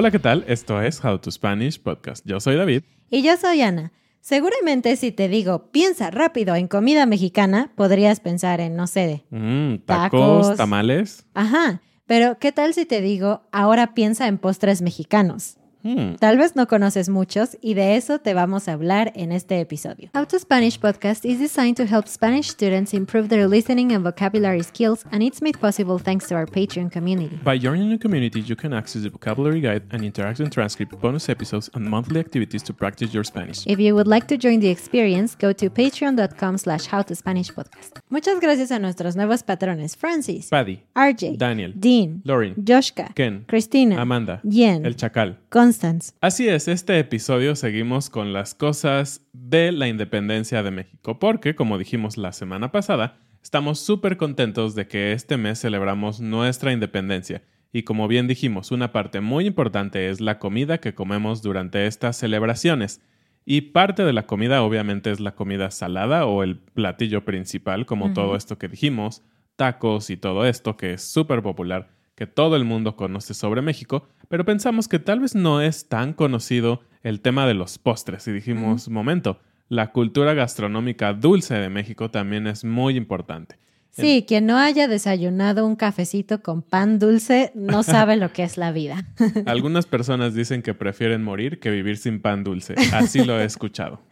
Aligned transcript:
Hola, 0.00 0.10
¿qué 0.10 0.18
tal? 0.18 0.46
Esto 0.48 0.80
es 0.80 1.04
How 1.04 1.18
to 1.18 1.30
Spanish 1.30 1.78
Podcast. 1.78 2.24
Yo 2.26 2.40
soy 2.40 2.56
David. 2.56 2.84
Y 3.10 3.20
yo 3.20 3.36
soy 3.36 3.60
Ana. 3.60 3.92
Seguramente 4.22 4.96
si 4.96 5.12
te 5.12 5.28
digo 5.28 5.70
piensa 5.72 6.10
rápido 6.10 6.54
en 6.54 6.68
comida 6.68 7.04
mexicana, 7.04 7.70
podrías 7.76 8.18
pensar 8.18 8.62
en, 8.62 8.76
no 8.76 8.86
sé, 8.86 9.26
Mm, 9.28 9.80
tacos, 9.84 10.40
Tacos. 10.46 10.56
tamales. 10.56 11.26
ajá, 11.34 11.82
pero 12.06 12.38
¿qué 12.38 12.50
tal 12.50 12.72
si 12.72 12.86
te 12.86 13.02
digo 13.02 13.42
ahora 13.52 13.92
piensa 13.92 14.26
en 14.26 14.38
postres 14.38 14.80
mexicanos? 14.80 15.58
Mm, 15.82 16.16
Tal 16.18 16.36
vez 16.36 16.56
no 16.56 16.66
conoces 16.66 17.08
muchos 17.08 17.56
y 17.62 17.74
de 17.74 17.96
eso 17.96 18.18
te 18.18 18.34
vamos 18.34 18.68
a 18.68 18.72
hablar 18.74 19.12
en 19.16 19.32
este 19.32 19.60
episodio. 19.60 20.10
How 20.14 20.26
to 20.26 20.38
Spanish 20.38 20.78
podcast 20.78 21.24
is 21.24 21.38
designed 21.38 21.76
to 21.76 21.84
help 21.84 22.06
Spanish 22.06 22.48
students 22.50 22.92
improve 22.92 23.28
their 23.28 23.48
listening 23.48 23.92
and 23.92 24.04
vocabulary 24.04 24.62
skills 24.62 25.04
and 25.10 25.22
it's 25.22 25.40
made 25.40 25.58
possible 25.58 25.98
thanks 25.98 26.26
to 26.28 26.34
our 26.34 26.46
Patreon 26.46 26.90
community. 26.90 27.38
By 27.42 27.58
joining 27.58 27.90
the 27.90 27.98
community, 27.98 28.40
you 28.40 28.56
can 28.56 28.72
access 28.74 29.02
the 29.02 29.10
vocabulary 29.10 29.60
guide 29.60 29.82
and 29.90 30.02
interactive 30.02 30.50
transcript, 30.50 31.00
bonus 31.00 31.28
episodes, 31.28 31.70
and 31.74 31.88
monthly 31.88 32.20
activities 32.20 32.62
to 32.64 32.74
practice 32.74 33.14
your 33.14 33.24
Spanish. 33.24 33.66
If 33.66 33.78
you 33.80 33.94
would 33.94 34.06
like 34.08 34.26
to 34.28 34.36
join 34.36 34.60
the 34.60 34.68
experience, 34.68 35.34
go 35.34 35.52
to 35.54 35.70
patreon.com 35.70 36.58
slash 36.58 36.88
howtospanishpodcast. 36.88 38.00
Muchas 38.10 38.40
gracias 38.40 38.70
a 38.70 38.78
nuestros 38.78 39.16
nuevos 39.16 39.42
patrones 39.42 39.96
Francis, 39.96 40.48
Paddy, 40.48 40.82
RJ, 40.94 41.38
Daniel, 41.38 41.72
Dean, 41.74 42.22
Lauren, 42.24 42.54
Joshka, 42.56 43.14
Ken, 43.14 43.44
Cristina, 43.48 44.00
Amanda, 44.00 44.40
Jen, 44.48 44.84
El 44.84 44.96
Chacal. 44.96 45.38
Constance. 45.70 46.14
Así 46.20 46.48
es, 46.48 46.66
este 46.66 46.98
episodio 46.98 47.54
seguimos 47.54 48.10
con 48.10 48.32
las 48.32 48.54
cosas 48.54 49.24
de 49.32 49.70
la 49.70 49.86
independencia 49.86 50.64
de 50.64 50.72
México, 50.72 51.20
porque, 51.20 51.54
como 51.54 51.78
dijimos 51.78 52.16
la 52.16 52.32
semana 52.32 52.72
pasada, 52.72 53.20
estamos 53.40 53.78
súper 53.78 54.16
contentos 54.16 54.74
de 54.74 54.88
que 54.88 55.12
este 55.12 55.36
mes 55.36 55.60
celebramos 55.60 56.20
nuestra 56.20 56.72
independencia. 56.72 57.44
Y 57.72 57.84
como 57.84 58.08
bien 58.08 58.26
dijimos, 58.26 58.72
una 58.72 58.90
parte 58.90 59.20
muy 59.20 59.46
importante 59.46 60.10
es 60.10 60.20
la 60.20 60.40
comida 60.40 60.78
que 60.78 60.92
comemos 60.92 61.40
durante 61.40 61.86
estas 61.86 62.16
celebraciones. 62.16 63.00
Y 63.44 63.60
parte 63.60 64.04
de 64.04 64.12
la 64.12 64.26
comida 64.26 64.64
obviamente 64.64 65.12
es 65.12 65.20
la 65.20 65.36
comida 65.36 65.70
salada 65.70 66.26
o 66.26 66.42
el 66.42 66.58
platillo 66.58 67.24
principal, 67.24 67.86
como 67.86 68.12
todo 68.12 68.34
esto 68.34 68.58
que 68.58 68.66
dijimos, 68.66 69.22
tacos 69.54 70.10
y 70.10 70.16
todo 70.16 70.46
esto 70.46 70.76
que 70.76 70.94
es 70.94 71.02
súper 71.02 71.42
popular, 71.42 71.90
que 72.20 72.26
todo 72.26 72.54
el 72.54 72.64
mundo 72.64 72.96
conoce 72.96 73.32
sobre 73.32 73.62
México, 73.62 74.06
pero 74.28 74.44
pensamos 74.44 74.88
que 74.88 74.98
tal 74.98 75.20
vez 75.20 75.34
no 75.34 75.62
es 75.62 75.88
tan 75.88 76.12
conocido 76.12 76.82
el 77.02 77.22
tema 77.22 77.46
de 77.46 77.54
los 77.54 77.78
postres 77.78 78.28
y 78.28 78.32
dijimos, 78.32 78.90
momento, 78.90 79.40
la 79.70 79.90
cultura 79.90 80.34
gastronómica 80.34 81.14
dulce 81.14 81.54
de 81.54 81.70
México 81.70 82.10
también 82.10 82.46
es 82.46 82.62
muy 82.62 82.98
importante. 82.98 83.56
Sí, 83.88 84.26
quien 84.28 84.44
no 84.44 84.58
haya 84.58 84.86
desayunado 84.86 85.66
un 85.66 85.76
cafecito 85.76 86.42
con 86.42 86.60
pan 86.60 86.98
dulce 86.98 87.52
no 87.54 87.82
sabe 87.84 88.16
lo 88.16 88.34
que 88.34 88.42
es 88.42 88.58
la 88.58 88.70
vida. 88.70 89.08
Algunas 89.46 89.86
personas 89.86 90.34
dicen 90.34 90.60
que 90.60 90.74
prefieren 90.74 91.22
morir 91.22 91.58
que 91.58 91.70
vivir 91.70 91.96
sin 91.96 92.20
pan 92.20 92.44
dulce, 92.44 92.74
así 92.92 93.24
lo 93.24 93.40
he 93.40 93.44
escuchado. 93.44 94.02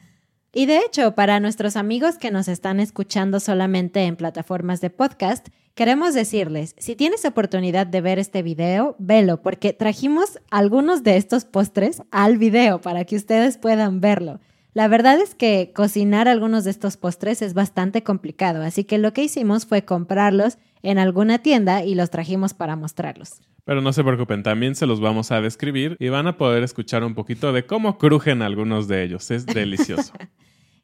Y 0.52 0.64
de 0.66 0.78
hecho, 0.78 1.14
para 1.14 1.40
nuestros 1.40 1.76
amigos 1.76 2.16
que 2.16 2.30
nos 2.30 2.48
están 2.48 2.80
escuchando 2.80 3.38
solamente 3.38 4.04
en 4.04 4.16
plataformas 4.16 4.80
de 4.80 4.88
podcast, 4.88 5.48
queremos 5.74 6.14
decirles, 6.14 6.74
si 6.78 6.96
tienes 6.96 7.26
oportunidad 7.26 7.86
de 7.86 8.00
ver 8.00 8.18
este 8.18 8.42
video, 8.42 8.96
velo, 8.98 9.42
porque 9.42 9.74
trajimos 9.74 10.38
algunos 10.50 11.02
de 11.02 11.18
estos 11.18 11.44
postres 11.44 12.02
al 12.10 12.38
video 12.38 12.80
para 12.80 13.04
que 13.04 13.16
ustedes 13.16 13.58
puedan 13.58 14.00
verlo. 14.00 14.40
La 14.72 14.88
verdad 14.88 15.20
es 15.20 15.34
que 15.34 15.72
cocinar 15.74 16.28
algunos 16.28 16.64
de 16.64 16.70
estos 16.70 16.96
postres 16.96 17.42
es 17.42 17.52
bastante 17.52 18.02
complicado, 18.02 18.62
así 18.62 18.84
que 18.84 18.96
lo 18.96 19.12
que 19.12 19.24
hicimos 19.24 19.66
fue 19.66 19.84
comprarlos 19.84 20.56
en 20.82 20.98
alguna 20.98 21.38
tienda 21.38 21.84
y 21.84 21.94
los 21.94 22.10
trajimos 22.10 22.54
para 22.54 22.76
mostrarlos. 22.76 23.40
Pero 23.64 23.82
no 23.82 23.92
se 23.92 24.02
preocupen, 24.02 24.42
también 24.42 24.74
se 24.74 24.86
los 24.86 25.00
vamos 25.00 25.30
a 25.30 25.40
describir 25.40 25.96
y 26.00 26.08
van 26.08 26.26
a 26.26 26.38
poder 26.38 26.62
escuchar 26.62 27.04
un 27.04 27.14
poquito 27.14 27.52
de 27.52 27.66
cómo 27.66 27.98
crujen 27.98 28.40
algunos 28.42 28.88
de 28.88 29.02
ellos. 29.04 29.30
Es 29.30 29.44
delicioso. 29.46 30.14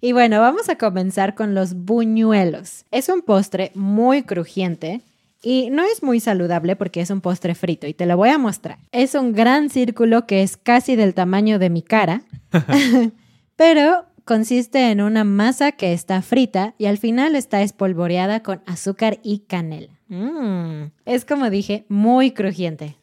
Y 0.01 0.13
bueno, 0.13 0.39
vamos 0.41 0.69
a 0.69 0.77
comenzar 0.77 1.35
con 1.35 1.55
los 1.55 1.73
buñuelos. 1.73 2.85
Es 2.91 3.09
un 3.09 3.23
postre 3.23 3.73
muy 3.75 4.23
crujiente 4.23 5.01
y 5.43 5.71
no 5.71 5.83
es 5.83 6.03
muy 6.03 6.21
saludable 6.21 6.77
porque 6.77 7.01
es 7.01 7.11
un 7.11 7.23
postre 7.23 7.55
frito 7.55 7.87
y 7.87 7.95
te 7.95 8.05
lo 8.05 8.17
voy 8.17 8.29
a 8.29 8.39
mostrar. 8.39 8.79
Es 8.93 9.15
un 9.15 9.33
gran 9.33 9.71
círculo 9.71 10.27
que 10.27 10.43
es 10.43 10.57
casi 10.57 10.95
del 10.97 11.15
tamaño 11.15 11.59
de 11.59 11.71
mi 11.71 11.83
cara, 11.83 12.23
pero 13.57 14.05
consiste 14.25 14.91
en 14.91 15.01
una 15.01 15.25
masa 15.25 15.73
que 15.73 15.93
está 15.93 16.23
frita 16.23 16.75
y 16.79 16.87
al 16.87 16.99
final 16.99 17.37
está 17.37 17.63
espolvoreada 17.63 18.43
con 18.43 18.63
azúcar 18.67 19.19
y 19.23 19.41
canela. 19.41 19.93
Mm, 20.09 20.91
Es 21.05 21.25
como 21.25 21.51
dije, 21.51 21.85
muy 21.89 22.33
crujiente. 22.33 22.97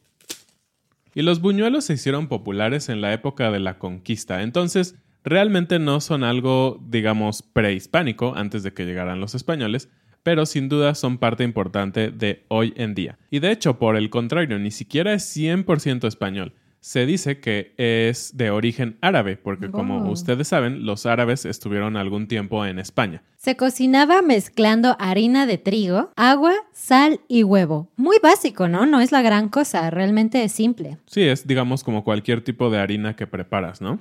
Y 1.14 1.22
los 1.22 1.40
buñuelos 1.40 1.84
se 1.84 1.94
hicieron 1.94 2.26
populares 2.28 2.88
en 2.88 3.00
la 3.00 3.12
época 3.12 3.50
de 3.50 3.60
la 3.60 3.78
conquista, 3.78 4.42
entonces 4.42 4.96
realmente 5.24 5.78
no 5.78 6.00
son 6.00 6.24
algo, 6.24 6.80
digamos, 6.88 7.42
prehispánico 7.42 8.34
antes 8.34 8.62
de 8.62 8.72
que 8.72 8.86
llegaran 8.86 9.20
los 9.20 9.34
españoles, 9.34 9.88
pero 10.22 10.46
sin 10.46 10.68
duda 10.68 10.94
son 10.94 11.18
parte 11.18 11.44
importante 11.44 12.10
de 12.10 12.44
hoy 12.48 12.72
en 12.76 12.94
día. 12.94 13.18
Y 13.30 13.40
de 13.40 13.52
hecho, 13.52 13.78
por 13.78 13.96
el 13.96 14.08
contrario, 14.08 14.58
ni 14.58 14.70
siquiera 14.70 15.12
es 15.12 15.36
100% 15.36 16.06
español. 16.06 16.54
Se 16.82 17.06
dice 17.06 17.40
que 17.40 17.72
es 17.78 18.36
de 18.36 18.50
origen 18.50 18.98
árabe, 19.00 19.38
porque 19.38 19.70
como 19.70 20.10
ustedes 20.10 20.48
saben, 20.48 20.84
los 20.84 21.06
árabes 21.06 21.46
estuvieron 21.46 21.96
algún 21.96 22.28
tiempo 22.28 22.66
en 22.66 22.78
España. 22.78 23.22
Se 23.38 23.56
cocinaba 23.56 24.20
mezclando 24.20 24.96
harina 24.98 25.46
de 25.46 25.56
trigo, 25.56 26.10
agua, 26.16 26.52
sal 26.72 27.20
y 27.28 27.44
huevo. 27.44 27.88
Muy 27.96 28.18
básico, 28.22 28.68
¿no? 28.68 28.84
No 28.84 29.00
es 29.00 29.12
la 29.12 29.22
gran 29.22 29.48
cosa, 29.48 29.88
realmente 29.90 30.44
es 30.44 30.52
simple. 30.52 30.98
Sí, 31.06 31.22
es 31.22 31.46
digamos 31.46 31.82
como 31.82 32.04
cualquier 32.04 32.44
tipo 32.44 32.68
de 32.68 32.78
harina 32.78 33.16
que 33.16 33.26
preparas, 33.26 33.80
¿no? 33.80 33.98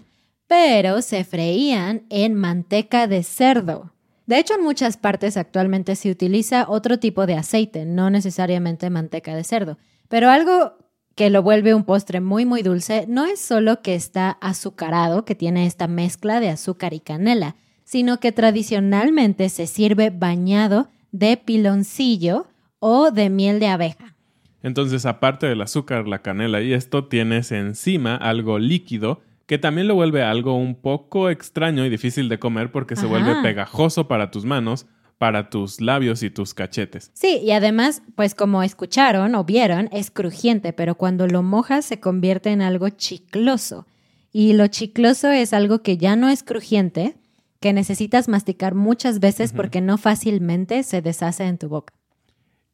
pero 0.51 1.01
se 1.01 1.23
freían 1.23 2.03
en 2.09 2.35
manteca 2.35 3.07
de 3.07 3.23
cerdo. 3.23 3.93
De 4.25 4.37
hecho, 4.37 4.55
en 4.55 4.63
muchas 4.63 4.97
partes 4.97 5.37
actualmente 5.37 5.95
se 5.95 6.11
utiliza 6.11 6.65
otro 6.67 6.99
tipo 6.99 7.25
de 7.25 7.35
aceite, 7.35 7.85
no 7.85 8.09
necesariamente 8.09 8.89
manteca 8.89 9.33
de 9.33 9.45
cerdo. 9.45 9.77
Pero 10.09 10.29
algo 10.29 10.73
que 11.15 11.29
lo 11.29 11.43
vuelve 11.43 11.73
un 11.73 11.83
postre 11.83 12.21
muy 12.21 12.45
muy 12.45 12.61
dulce 12.63 13.05
no 13.07 13.25
es 13.25 13.39
solo 13.39 13.81
que 13.81 13.95
está 13.95 14.31
azucarado, 14.41 15.25
que 15.25 15.35
tiene 15.35 15.65
esta 15.65 15.87
mezcla 15.87 16.39
de 16.39 16.49
azúcar 16.49 16.93
y 16.93 16.99
canela, 16.99 17.55
sino 17.83 18.19
que 18.19 18.31
tradicionalmente 18.31 19.49
se 19.49 19.67
sirve 19.67 20.09
bañado 20.09 20.89
de 21.11 21.37
piloncillo 21.37 22.47
o 22.79 23.11
de 23.11 23.29
miel 23.29 23.59
de 23.59 23.67
abeja. 23.67 24.15
Entonces, 24.63 25.05
aparte 25.05 25.47
del 25.47 25.61
azúcar, 25.61 26.07
la 26.07 26.21
canela 26.21 26.61
y 26.61 26.73
esto, 26.73 27.05
tienes 27.05 27.51
encima 27.51 28.15
algo 28.15 28.59
líquido 28.59 29.21
que 29.51 29.57
también 29.57 29.87
lo 29.87 29.95
vuelve 29.95 30.23
algo 30.23 30.55
un 30.55 30.75
poco 30.75 31.29
extraño 31.29 31.85
y 31.85 31.89
difícil 31.89 32.29
de 32.29 32.39
comer 32.39 32.71
porque 32.71 32.95
se 32.95 33.05
vuelve 33.05 33.41
pegajoso 33.43 34.07
para 34.07 34.31
tus 34.31 34.45
manos, 34.45 34.87
para 35.21 35.51
tus 35.51 35.81
labios 35.81 36.23
y 36.23 36.31
tus 36.31 36.55
cachetes. 36.55 37.11
Sí, 37.13 37.41
y 37.43 37.51
además, 37.51 38.01
pues 38.15 38.33
como 38.33 38.63
escucharon 38.63 39.35
o 39.35 39.43
vieron, 39.43 39.87
es 39.91 40.09
crujiente, 40.09 40.73
pero 40.73 40.95
cuando 40.95 41.27
lo 41.27 41.43
mojas 41.43 41.85
se 41.85 41.99
convierte 41.99 42.49
en 42.49 42.63
algo 42.63 42.89
chicloso. 42.89 43.85
Y 44.33 44.53
lo 44.53 44.65
chicloso 44.65 45.29
es 45.29 45.53
algo 45.53 45.83
que 45.83 45.97
ya 45.97 46.15
no 46.15 46.27
es 46.27 46.41
crujiente, 46.41 47.17
que 47.59 47.71
necesitas 47.71 48.29
masticar 48.29 48.73
muchas 48.73 49.19
veces 49.19 49.53
porque 49.53 49.79
no 49.79 49.99
fácilmente 49.99 50.81
se 50.81 51.03
deshace 51.03 51.43
en 51.43 51.59
tu 51.59 51.69
boca. 51.69 51.93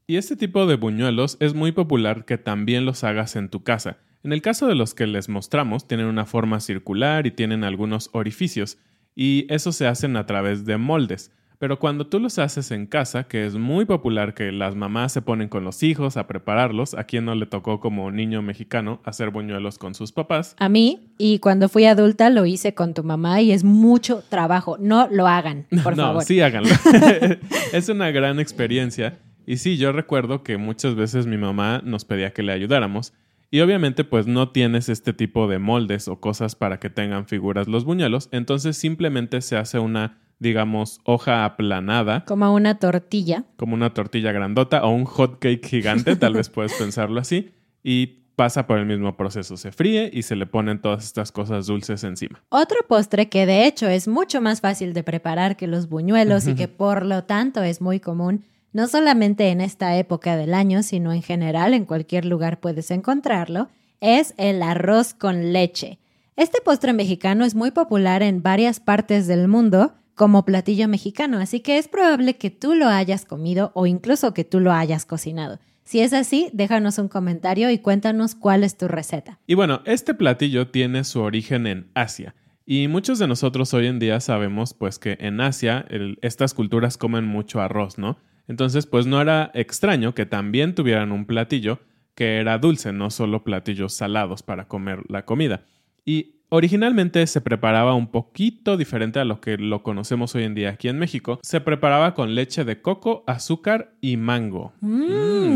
Y 0.08 0.16
este 0.16 0.38
tipo 0.38 0.68
de 0.68 0.78
buñuelos 0.78 1.36
es 1.42 1.54
muy 1.54 1.74
popular 1.74 2.24
que 2.24 2.38
también 2.38 2.86
los 2.86 3.04
hagas 3.04 3.36
en 3.36 3.50
tu 3.50 3.64
casa. 3.64 3.98
En 4.24 4.32
el 4.32 4.42
caso 4.42 4.68
de 4.68 4.76
los 4.76 4.94
que 4.94 5.06
les 5.06 5.28
mostramos, 5.28 5.86
tienen 5.86 6.06
una 6.06 6.26
forma 6.26 6.62
circular 6.62 7.28
y 7.28 7.32
tienen 7.32 7.66
algunos 7.66 8.10
orificios, 8.14 8.78
y 9.16 9.54
eso 9.54 9.74
se 9.74 9.86
hacen 9.86 10.16
a 10.16 10.26
través 10.26 10.64
de 10.64 10.78
moldes. 10.78 11.34
Pero 11.60 11.80
cuando 11.80 12.06
tú 12.06 12.20
los 12.20 12.38
haces 12.38 12.70
en 12.70 12.86
casa, 12.86 13.24
que 13.24 13.46
es 13.46 13.56
muy 13.56 13.86
popular 13.86 14.36
que 14.36 14.52
las 14.52 14.76
mamás 14.76 15.12
se 15.12 15.24
ponen 15.24 15.50
con 15.50 15.64
los 15.64 15.82
hijos 15.82 16.16
a 16.16 16.28
prepararlos, 16.28 16.94
a 16.94 17.06
quien 17.06 17.26
no 17.26 17.34
le 17.34 17.48
tocó 17.48 17.80
como 17.80 18.12
niño 18.12 18.44
mexicano 18.44 19.02
hacer 19.04 19.32
buñuelos 19.32 19.80
con 19.80 19.96
sus 19.96 20.12
papás, 20.12 20.56
A 20.60 20.70
mí, 20.70 21.12
y 21.18 21.40
cuando 21.40 21.68
fui 21.68 21.86
adulta 21.86 22.30
lo 22.30 22.46
hice 22.46 22.76
con 22.76 22.94
tu 22.94 23.04
mamá 23.04 23.42
y 23.42 23.52
es 23.52 23.64
mucho 23.64 24.24
trabajo. 24.30 24.78
No 24.80 25.08
lo 25.12 25.28
hagan, 25.28 25.66
por 25.84 25.98
no, 25.98 26.04
favor. 26.04 26.24
sí 26.24 26.42
háganlo. 26.42 26.70
es 27.74 27.90
una 27.90 28.12
gran 28.12 28.40
experiencia. 28.40 29.18
Y 29.48 29.58
sí, 29.58 29.78
yo 29.78 29.92
recuerdo 29.92 30.44
que 30.44 30.58
muchas 30.58 30.96
veces 30.96 31.26
mi 31.26 31.38
mamá 31.38 31.82
nos 31.84 32.06
pedía 32.06 32.34
que 32.34 32.44
le 32.44 32.52
ayudáramos. 32.52 33.14
Y 33.50 33.62
obviamente 33.62 34.04
pues 34.04 34.28
no 34.28 34.50
tienes 34.50 34.90
este 34.90 35.14
tipo 35.14 35.48
de 35.48 35.58
moldes 35.58 36.10
o 36.10 36.20
cosas 36.20 36.56
para 36.56 36.80
que 36.80 36.90
tengan 36.90 37.28
figuras 37.28 37.68
los 37.68 37.86
buñuelos. 37.86 38.28
Entonces 38.32 38.76
simplemente 38.78 39.42
se 39.42 39.56
hace 39.56 39.80
una, 39.80 40.20
digamos, 40.40 41.00
hoja 41.04 41.46
aplanada, 41.46 42.24
Como 42.26 42.54
una 42.54 42.80
tortilla. 42.80 43.44
como 43.56 43.74
una 43.74 43.94
tortilla 43.94 44.32
grandota 44.32 44.84
o 44.86 44.90
un 44.90 45.06
hot 45.06 45.40
cake 45.40 45.66
gigante, 45.66 46.16
tal 46.16 46.34
vez 46.34 46.50
puedes 46.50 46.74
pensarlo 46.80 47.20
así. 47.20 47.54
Y 47.84 48.24
pasa 48.36 48.68
por 48.68 48.78
el 48.78 48.86
mismo 48.86 49.18
proceso. 49.18 49.58
Se 49.58 49.72
fríe 49.72 50.12
y 50.14 50.22
se 50.22 50.36
le 50.36 50.46
ponen 50.46 50.80
todas 50.80 51.04
estas 51.04 51.32
cosas 51.32 51.66
dulces 51.66 52.04
encima. 52.04 52.44
Otro 52.50 52.78
postre 52.88 53.30
que 53.30 53.48
de 53.48 53.66
hecho 53.66 53.88
es 53.88 54.08
mucho 54.08 54.42
más 54.42 54.62
fácil 54.62 54.94
de 54.94 55.02
preparar 55.04 55.58
que 55.58 55.66
los 55.66 55.90
buñuelos 55.90 56.46
y 56.48 56.54
que 56.54 56.68
por 56.68 57.04
lo 57.04 57.24
tanto 57.24 57.64
es 57.64 57.82
muy 57.82 58.00
común, 58.00 58.46
no 58.74 58.88
solamente 58.88 59.50
en 59.50 59.60
esta 59.60 59.98
época 59.98 60.38
del 60.38 60.54
año, 60.54 60.84
sino 60.84 61.14
en 61.14 61.24
general 61.24 61.74
en 61.74 61.86
cualquier 61.86 62.26
lugar 62.26 62.60
puedes 62.60 62.92
encontrarlo, 62.92 63.70
es 64.02 64.36
el 64.38 64.62
arroz 64.62 65.16
con 65.16 65.52
leche. 65.52 65.98
Este 66.36 66.62
postre 66.62 66.94
mexicano 66.94 67.44
es 67.44 67.56
muy 67.56 67.72
popular 67.72 68.22
en 68.22 68.44
varias 68.44 68.80
partes 68.80 69.26
del 69.26 69.48
mundo 69.48 69.94
como 70.18 70.44
platillo 70.44 70.88
mexicano, 70.88 71.38
así 71.38 71.62
que 71.62 71.78
es 71.78 71.88
probable 71.88 72.38
que 72.38 72.50
tú 72.50 72.74
lo 72.74 72.88
hayas 72.88 73.24
comido 73.24 73.72
o 73.76 73.86
incluso 73.86 74.34
que 74.34 74.44
tú 74.44 74.60
lo 74.60 74.74
hayas 74.74 75.06
cocinado. 75.06 75.60
Si 75.84 76.02
es 76.02 76.12
así, 76.12 76.50
déjanos 76.54 76.98
un 76.98 77.08
comentario 77.08 77.70
y 77.70 77.78
cuéntanos 77.78 78.34
cuál 78.34 78.64
es 78.64 78.78
tu 78.78 78.88
receta. 78.88 79.40
Y 79.46 79.54
bueno, 79.54 79.82
este 79.86 80.16
platillo 80.16 80.70
tiene 80.70 81.04
su 81.04 81.22
origen 81.22 81.68
en 81.68 81.92
Asia. 81.94 82.36
Y 82.66 82.88
muchos 82.88 83.20
de 83.20 83.28
nosotros 83.28 83.74
hoy 83.76 83.86
en 83.86 84.00
día 84.00 84.20
sabemos 84.20 84.74
pues 84.74 84.98
que 84.98 85.18
en 85.22 85.40
Asia 85.40 85.86
estas 86.22 86.56
culturas 86.56 86.98
comen 86.98 87.24
mucho 87.24 87.62
arroz, 87.62 88.00
¿no? 88.00 88.18
Entonces 88.48 88.88
pues 88.88 89.06
no 89.06 89.22
era 89.22 89.52
extraño 89.54 90.16
que 90.16 90.26
también 90.26 90.74
tuvieran 90.74 91.12
un 91.12 91.26
platillo 91.28 91.80
que 92.16 92.40
era 92.40 92.58
dulce, 92.58 92.92
no 92.92 93.12
solo 93.12 93.44
platillos 93.44 93.94
salados 93.94 94.42
para 94.42 94.68
comer 94.68 95.04
la 95.10 95.26
comida. 95.26 95.64
Y 96.04 96.37
originalmente 96.50 97.26
se 97.28 97.42
preparaba 97.42 97.94
un 97.94 98.08
poquito 98.08 98.78
diferente 98.78 99.20
a 99.20 99.26
lo 99.26 99.42
que 99.42 99.58
lo 99.58 99.84
conocemos 99.84 100.34
hoy 100.36 100.44
en 100.44 100.56
día 100.56 100.70
aquí 100.70 100.88
en 100.88 101.00
México. 101.00 101.40
Se 101.44 101.62
preparaba 101.62 102.14
con 102.14 102.36
leche 102.36 102.64
de 102.66 102.82
coco, 102.82 103.24
azúcar 103.28 103.92
y 104.02 104.18
mango. 104.18 104.74
Mm, 104.82 104.98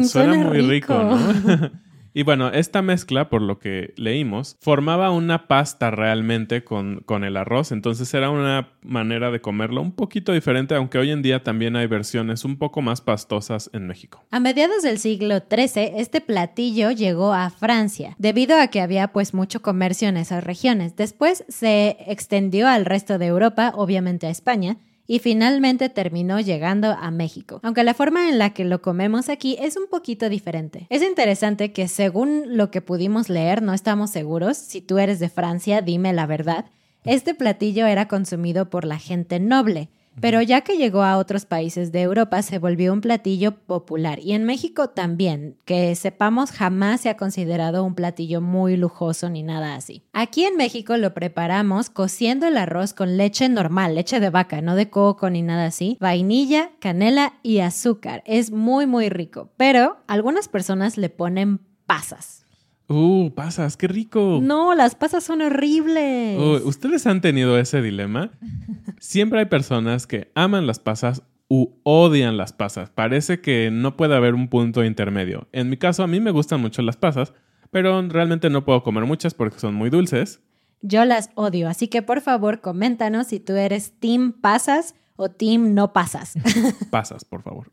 Mm, 0.01 0.03
suena, 0.03 0.33
suena 0.33 0.49
muy 0.49 0.61
rico, 0.61 0.93
rico. 0.93 1.03
¿no? 1.03 1.71
y 2.13 2.23
bueno, 2.23 2.49
esta 2.49 2.81
mezcla, 2.81 3.29
por 3.29 3.41
lo 3.41 3.59
que 3.59 3.93
leímos, 3.95 4.57
formaba 4.59 5.11
una 5.11 5.47
pasta 5.47 5.91
realmente 5.91 6.63
con, 6.63 7.01
con 7.05 7.23
el 7.23 7.37
arroz. 7.37 7.71
Entonces 7.71 8.13
era 8.13 8.29
una 8.29 8.69
manera 8.81 9.31
de 9.31 9.41
comerlo 9.41 9.81
un 9.81 9.93
poquito 9.93 10.33
diferente, 10.33 10.75
aunque 10.75 10.97
hoy 10.97 11.11
en 11.11 11.21
día 11.21 11.43
también 11.43 11.75
hay 11.75 11.87
versiones 11.87 12.43
un 12.43 12.57
poco 12.57 12.81
más 12.81 13.01
pastosas 13.01 13.69
en 13.73 13.87
México. 13.87 14.23
A 14.31 14.39
mediados 14.39 14.83
del 14.83 14.97
siglo 14.97 15.39
XIII, 15.39 15.93
este 15.97 16.21
platillo 16.21 16.91
llegó 16.91 17.33
a 17.33 17.49
Francia, 17.49 18.15
debido 18.17 18.59
a 18.59 18.67
que 18.67 18.81
había 18.81 19.07
pues 19.09 19.33
mucho 19.33 19.61
comercio 19.61 20.09
en 20.09 20.17
esas 20.17 20.43
regiones. 20.43 20.95
Después 20.95 21.45
se 21.47 21.97
extendió 22.07 22.67
al 22.67 22.85
resto 22.85 23.17
de 23.17 23.27
Europa, 23.27 23.71
obviamente 23.75 24.27
a 24.27 24.31
España, 24.31 24.77
y 25.11 25.19
finalmente 25.19 25.89
terminó 25.89 26.39
llegando 26.39 26.91
a 26.91 27.11
México. 27.11 27.59
Aunque 27.63 27.83
la 27.83 27.93
forma 27.93 28.29
en 28.29 28.39
la 28.39 28.51
que 28.51 28.63
lo 28.63 28.81
comemos 28.81 29.27
aquí 29.27 29.57
es 29.59 29.75
un 29.75 29.87
poquito 29.87 30.29
diferente. 30.29 30.87
Es 30.89 31.01
interesante 31.03 31.73
que 31.73 31.89
según 31.89 32.55
lo 32.55 32.71
que 32.71 32.79
pudimos 32.79 33.27
leer, 33.27 33.61
no 33.61 33.73
estamos 33.73 34.11
seguros, 34.11 34.55
si 34.55 34.79
tú 34.79 34.99
eres 34.99 35.19
de 35.19 35.27
Francia, 35.27 35.81
dime 35.81 36.13
la 36.13 36.27
verdad, 36.27 36.63
este 37.03 37.35
platillo 37.35 37.87
era 37.87 38.07
consumido 38.07 38.69
por 38.69 38.85
la 38.85 38.99
gente 38.99 39.41
noble. 39.41 39.89
Pero 40.19 40.41
ya 40.41 40.61
que 40.61 40.77
llegó 40.77 41.03
a 41.03 41.17
otros 41.17 41.45
países 41.45 41.91
de 41.91 42.01
Europa, 42.01 42.41
se 42.41 42.59
volvió 42.59 42.91
un 42.93 43.01
platillo 43.01 43.55
popular. 43.55 44.19
Y 44.19 44.33
en 44.33 44.43
México 44.43 44.89
también, 44.89 45.57
que 45.65 45.95
sepamos, 45.95 46.51
jamás 46.51 47.01
se 47.01 47.09
ha 47.09 47.17
considerado 47.17 47.83
un 47.83 47.95
platillo 47.95 48.41
muy 48.41 48.75
lujoso 48.75 49.29
ni 49.29 49.41
nada 49.41 49.75
así. 49.75 50.03
Aquí 50.13 50.45
en 50.45 50.57
México 50.57 50.97
lo 50.97 51.13
preparamos 51.13 51.89
cociendo 51.89 52.47
el 52.47 52.57
arroz 52.57 52.93
con 52.93 53.17
leche 53.17 53.47
normal, 53.49 53.95
leche 53.95 54.19
de 54.19 54.29
vaca, 54.29 54.61
no 54.61 54.75
de 54.75 54.89
coco 54.89 55.29
ni 55.29 55.41
nada 55.41 55.65
así, 55.65 55.97
vainilla, 55.99 56.71
canela 56.79 57.33
y 57.41 57.59
azúcar. 57.59 58.21
Es 58.25 58.51
muy, 58.51 58.85
muy 58.85 59.09
rico. 59.09 59.49
Pero 59.57 59.97
algunas 60.07 60.47
personas 60.47 60.97
le 60.97 61.09
ponen 61.09 61.61
pasas. 61.85 62.45
¡Uh, 62.91 63.31
pasas! 63.33 63.77
¡Qué 63.77 63.87
rico! 63.87 64.39
No, 64.41 64.75
las 64.75 64.95
pasas 64.95 65.23
son 65.23 65.41
horribles. 65.41 66.37
Uy, 66.39 66.61
¿Ustedes 66.65 67.07
han 67.07 67.21
tenido 67.21 67.57
ese 67.57 67.81
dilema? 67.81 68.31
Siempre 68.99 69.39
hay 69.39 69.45
personas 69.45 70.07
que 70.07 70.31
aman 70.35 70.67
las 70.67 70.79
pasas 70.79 71.23
u 71.47 71.69
odian 71.83 72.37
las 72.37 72.53
pasas. 72.53 72.89
Parece 72.89 73.41
que 73.41 73.69
no 73.71 73.97
puede 73.97 74.15
haber 74.15 74.35
un 74.35 74.47
punto 74.49 74.83
intermedio. 74.83 75.47
En 75.51 75.69
mi 75.69 75.77
caso, 75.77 76.03
a 76.03 76.07
mí 76.07 76.19
me 76.19 76.31
gustan 76.31 76.61
mucho 76.61 76.81
las 76.81 76.97
pasas, 76.97 77.33
pero 77.71 78.01
realmente 78.07 78.49
no 78.49 78.65
puedo 78.65 78.83
comer 78.83 79.05
muchas 79.05 79.33
porque 79.33 79.59
son 79.59 79.73
muy 79.73 79.89
dulces. 79.89 80.41
Yo 80.81 81.05
las 81.05 81.29
odio, 81.35 81.69
así 81.69 81.87
que 81.87 82.01
por 82.01 82.21
favor 82.21 82.59
coméntanos 82.59 83.27
si 83.27 83.39
tú 83.39 83.53
eres 83.53 83.93
team 83.99 84.33
pasas 84.33 84.95
o 85.21 85.29
team 85.29 85.73
no 85.73 85.93
pasas. 85.93 86.33
Pasas, 86.89 87.23
por 87.23 87.43
favor. 87.43 87.69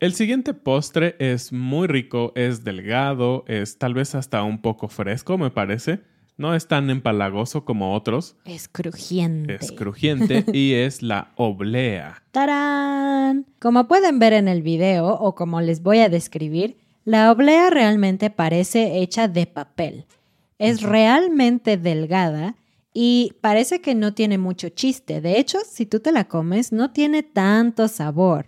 El 0.00 0.14
siguiente 0.14 0.52
postre 0.52 1.14
es 1.18 1.52
muy 1.52 1.86
rico, 1.86 2.32
es 2.34 2.64
delgado, 2.64 3.44
es 3.46 3.78
tal 3.78 3.94
vez 3.94 4.14
hasta 4.14 4.42
un 4.42 4.60
poco 4.60 4.88
fresco, 4.88 5.38
me 5.38 5.50
parece. 5.50 6.00
No 6.36 6.54
es 6.54 6.68
tan 6.68 6.88
empalagoso 6.90 7.64
como 7.64 7.94
otros. 7.94 8.36
es 8.44 8.68
crujiente. 8.68 9.56
Es 9.56 9.72
crujiente 9.72 10.44
y 10.52 10.74
es 10.74 11.02
la 11.02 11.32
oblea. 11.36 12.22
¡Tarán! 12.30 13.46
Como 13.60 13.88
pueden 13.88 14.18
ver 14.18 14.32
en 14.32 14.46
el 14.46 14.62
video 14.62 15.06
o 15.08 15.34
como 15.34 15.60
les 15.60 15.82
voy 15.82 15.98
a 15.98 16.08
describir, 16.08 16.78
la 17.04 17.32
oblea 17.32 17.70
realmente 17.70 18.30
parece 18.30 18.98
hecha 18.98 19.28
de 19.28 19.46
papel. 19.46 20.06
Es 20.58 20.82
realmente 20.82 21.76
delgada 21.76 22.56
y 22.92 23.34
parece 23.40 23.80
que 23.80 23.94
no 23.94 24.14
tiene 24.14 24.38
mucho 24.38 24.68
chiste. 24.70 25.20
De 25.20 25.38
hecho, 25.38 25.58
si 25.68 25.86
tú 25.86 26.00
te 26.00 26.12
la 26.12 26.24
comes, 26.28 26.72
no 26.72 26.90
tiene 26.90 27.22
tanto 27.22 27.86
sabor. 27.88 28.46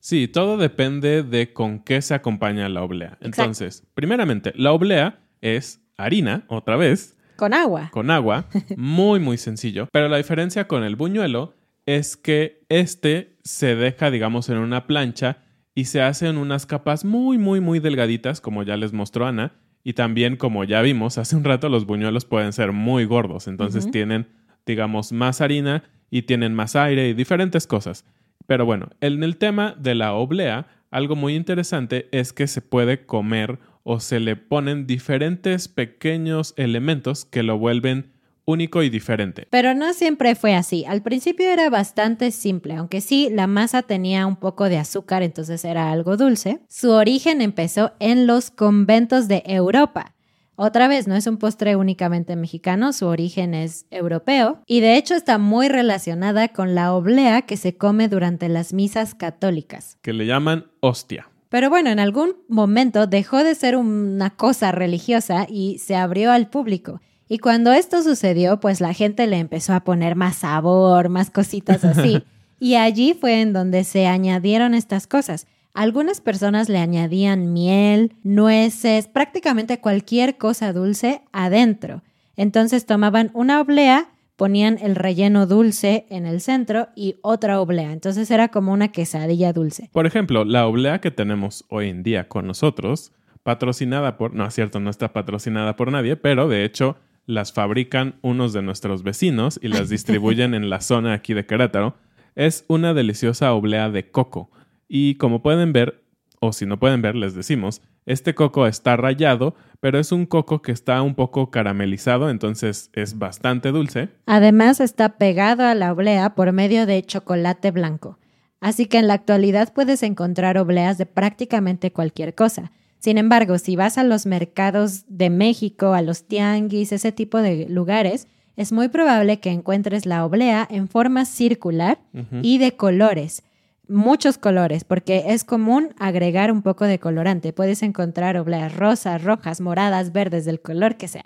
Sí, 0.00 0.26
todo 0.28 0.56
depende 0.56 1.22
de 1.22 1.52
con 1.52 1.78
qué 1.78 2.02
se 2.02 2.14
acompaña 2.14 2.68
la 2.68 2.82
oblea. 2.82 3.18
Entonces, 3.20 3.86
primeramente, 3.94 4.52
la 4.56 4.72
oblea 4.72 5.20
es 5.40 5.80
harina, 5.96 6.44
otra 6.48 6.76
vez, 6.76 7.16
Con 7.36 7.54
agua. 7.54 7.90
con 7.92 8.10
agua, 8.10 8.46
muy 8.76 9.20
muy 9.20 9.38
sencillo, 9.38 9.88
pero 9.92 10.08
la 10.08 10.16
diferencia 10.16 10.66
con 10.66 10.82
el 10.82 10.96
buñuelo 10.96 11.54
es 11.86 12.16
que 12.16 12.64
este 12.68 13.36
se 13.44 13.74
deja, 13.76 14.10
digamos, 14.10 14.48
en 14.48 14.58
una 14.58 14.86
plancha 14.86 15.38
y 15.74 15.84
se 15.86 16.02
hacen 16.02 16.36
unas 16.36 16.66
capas 16.66 17.04
muy 17.04 17.38
muy 17.38 17.60
muy 17.60 17.78
delgaditas, 17.78 18.40
como 18.40 18.62
ya 18.64 18.76
les 18.76 18.92
mostró 18.92 19.26
Ana, 19.26 19.54
y 19.84 19.94
también 19.94 20.36
como 20.36 20.64
ya 20.64 20.82
vimos 20.82 21.18
hace 21.18 21.36
un 21.36 21.44
rato 21.44 21.68
los 21.68 21.86
buñuelos 21.86 22.24
pueden 22.24 22.52
ser 22.52 22.72
muy 22.72 23.04
gordos, 23.04 23.48
entonces 23.48 23.90
tienen 23.90 24.26
digamos, 24.66 25.12
más 25.12 25.40
harina 25.40 25.84
y 26.10 26.22
tienen 26.22 26.54
más 26.54 26.76
aire 26.76 27.08
y 27.08 27.14
diferentes 27.14 27.66
cosas. 27.66 28.04
Pero 28.46 28.66
bueno, 28.66 28.90
en 29.00 29.22
el 29.22 29.36
tema 29.36 29.74
de 29.78 29.94
la 29.94 30.12
oblea, 30.14 30.66
algo 30.90 31.16
muy 31.16 31.34
interesante 31.34 32.08
es 32.12 32.32
que 32.32 32.46
se 32.46 32.60
puede 32.60 33.06
comer 33.06 33.58
o 33.82 34.00
se 34.00 34.20
le 34.20 34.36
ponen 34.36 34.86
diferentes 34.86 35.68
pequeños 35.68 36.54
elementos 36.56 37.24
que 37.24 37.42
lo 37.42 37.58
vuelven 37.58 38.12
único 38.44 38.82
y 38.82 38.90
diferente. 38.90 39.46
Pero 39.50 39.74
no 39.74 39.92
siempre 39.92 40.34
fue 40.34 40.54
así. 40.54 40.84
Al 40.84 41.02
principio 41.02 41.50
era 41.50 41.70
bastante 41.70 42.30
simple, 42.30 42.74
aunque 42.74 43.00
sí, 43.00 43.28
la 43.30 43.46
masa 43.46 43.82
tenía 43.82 44.26
un 44.26 44.36
poco 44.36 44.68
de 44.68 44.78
azúcar, 44.78 45.22
entonces 45.22 45.64
era 45.64 45.90
algo 45.92 46.16
dulce. 46.16 46.60
Su 46.68 46.90
origen 46.90 47.40
empezó 47.40 47.92
en 48.00 48.26
los 48.26 48.50
conventos 48.50 49.28
de 49.28 49.42
Europa. 49.46 50.14
Otra 50.54 50.86
vez, 50.86 51.08
no 51.08 51.16
es 51.16 51.26
un 51.26 51.38
postre 51.38 51.76
únicamente 51.76 52.36
mexicano, 52.36 52.92
su 52.92 53.06
origen 53.06 53.54
es 53.54 53.86
europeo 53.90 54.60
y 54.66 54.80
de 54.80 54.96
hecho 54.96 55.14
está 55.14 55.38
muy 55.38 55.68
relacionada 55.68 56.48
con 56.48 56.74
la 56.74 56.92
oblea 56.92 57.42
que 57.42 57.56
se 57.56 57.76
come 57.76 58.08
durante 58.08 58.48
las 58.48 58.72
misas 58.72 59.14
católicas. 59.14 59.98
Que 60.02 60.12
le 60.12 60.26
llaman 60.26 60.66
hostia. 60.80 61.28
Pero 61.48 61.68
bueno, 61.68 61.90
en 61.90 61.98
algún 61.98 62.36
momento 62.48 63.06
dejó 63.06 63.44
de 63.44 63.54
ser 63.54 63.76
una 63.76 64.30
cosa 64.30 64.72
religiosa 64.72 65.46
y 65.48 65.78
se 65.78 65.96
abrió 65.96 66.32
al 66.32 66.48
público. 66.48 67.00
Y 67.32 67.38
cuando 67.38 67.72
esto 67.72 68.02
sucedió, 68.02 68.60
pues 68.60 68.82
la 68.82 68.92
gente 68.92 69.26
le 69.26 69.38
empezó 69.38 69.72
a 69.72 69.84
poner 69.84 70.16
más 70.16 70.36
sabor, 70.36 71.08
más 71.08 71.30
cositas 71.30 71.82
así. 71.82 72.22
y 72.60 72.74
allí 72.74 73.16
fue 73.18 73.40
en 73.40 73.54
donde 73.54 73.84
se 73.84 74.06
añadieron 74.06 74.74
estas 74.74 75.06
cosas. 75.06 75.46
Algunas 75.72 76.20
personas 76.20 76.68
le 76.68 76.76
añadían 76.76 77.54
miel, 77.54 78.12
nueces, 78.22 79.06
prácticamente 79.06 79.80
cualquier 79.80 80.36
cosa 80.36 80.74
dulce 80.74 81.22
adentro. 81.32 82.02
Entonces 82.36 82.84
tomaban 82.84 83.30
una 83.32 83.62
oblea, 83.62 84.10
ponían 84.36 84.76
el 84.82 84.94
relleno 84.94 85.46
dulce 85.46 86.04
en 86.10 86.26
el 86.26 86.42
centro 86.42 86.88
y 86.94 87.16
otra 87.22 87.62
oblea. 87.62 87.92
Entonces 87.94 88.30
era 88.30 88.48
como 88.48 88.74
una 88.74 88.88
quesadilla 88.88 89.54
dulce. 89.54 89.88
Por 89.90 90.04
ejemplo, 90.04 90.44
la 90.44 90.66
oblea 90.66 91.00
que 91.00 91.10
tenemos 91.10 91.64
hoy 91.70 91.88
en 91.88 92.02
día 92.02 92.28
con 92.28 92.46
nosotros, 92.46 93.10
patrocinada 93.42 94.18
por, 94.18 94.34
no 94.34 94.46
es 94.46 94.52
cierto, 94.52 94.80
no 94.80 94.90
está 94.90 95.14
patrocinada 95.14 95.76
por 95.76 95.90
nadie, 95.90 96.16
pero 96.16 96.46
de 96.46 96.66
hecho 96.66 96.98
las 97.26 97.52
fabrican 97.52 98.16
unos 98.22 98.52
de 98.52 98.62
nuestros 98.62 99.02
vecinos 99.02 99.58
y 99.62 99.68
las 99.68 99.88
distribuyen 99.88 100.54
en 100.54 100.70
la 100.70 100.80
zona 100.80 101.12
aquí 101.12 101.34
de 101.34 101.46
Querétaro. 101.46 101.96
Es 102.34 102.64
una 102.68 102.94
deliciosa 102.94 103.52
oblea 103.52 103.90
de 103.90 104.10
coco. 104.10 104.50
Y 104.88 105.16
como 105.16 105.42
pueden 105.42 105.72
ver, 105.72 106.02
o 106.40 106.52
si 106.52 106.66
no 106.66 106.78
pueden 106.78 107.02
ver, 107.02 107.14
les 107.14 107.34
decimos, 107.34 107.82
este 108.04 108.34
coco 108.34 108.66
está 108.66 108.96
rallado, 108.96 109.54
pero 109.80 109.98
es 109.98 110.10
un 110.10 110.26
coco 110.26 110.60
que 110.60 110.72
está 110.72 111.00
un 111.02 111.14
poco 111.14 111.50
caramelizado, 111.50 112.30
entonces 112.30 112.90
es 112.94 113.18
bastante 113.18 113.70
dulce. 113.70 114.08
Además 114.26 114.80
está 114.80 115.16
pegado 115.18 115.64
a 115.64 115.74
la 115.74 115.92
oblea 115.92 116.34
por 116.34 116.52
medio 116.52 116.86
de 116.86 117.02
chocolate 117.02 117.70
blanco. 117.70 118.18
Así 118.60 118.86
que 118.86 118.98
en 118.98 119.08
la 119.08 119.14
actualidad 119.14 119.72
puedes 119.72 120.02
encontrar 120.02 120.58
obleas 120.58 120.98
de 120.98 121.06
prácticamente 121.06 121.92
cualquier 121.92 122.34
cosa. 122.34 122.72
Sin 123.02 123.18
embargo, 123.18 123.58
si 123.58 123.74
vas 123.74 123.98
a 123.98 124.04
los 124.04 124.26
mercados 124.26 125.02
de 125.08 125.28
México, 125.28 125.92
a 125.92 126.02
los 126.02 126.28
tianguis, 126.28 126.92
ese 126.92 127.10
tipo 127.10 127.38
de 127.38 127.66
lugares, 127.68 128.28
es 128.56 128.70
muy 128.70 128.86
probable 128.86 129.40
que 129.40 129.50
encuentres 129.50 130.06
la 130.06 130.24
oblea 130.24 130.68
en 130.70 130.86
forma 130.86 131.24
circular 131.24 131.98
y 132.42 132.58
de 132.58 132.76
colores, 132.76 133.42
muchos 133.88 134.38
colores, 134.38 134.84
porque 134.84 135.24
es 135.30 135.42
común 135.42 135.88
agregar 135.98 136.52
un 136.52 136.62
poco 136.62 136.84
de 136.84 137.00
colorante. 137.00 137.52
Puedes 137.52 137.82
encontrar 137.82 138.36
obleas 138.36 138.76
rosas, 138.76 139.24
rojas, 139.24 139.60
moradas, 139.60 140.12
verdes, 140.12 140.44
del 140.44 140.60
color 140.60 140.96
que 140.96 141.08
sea. 141.08 141.24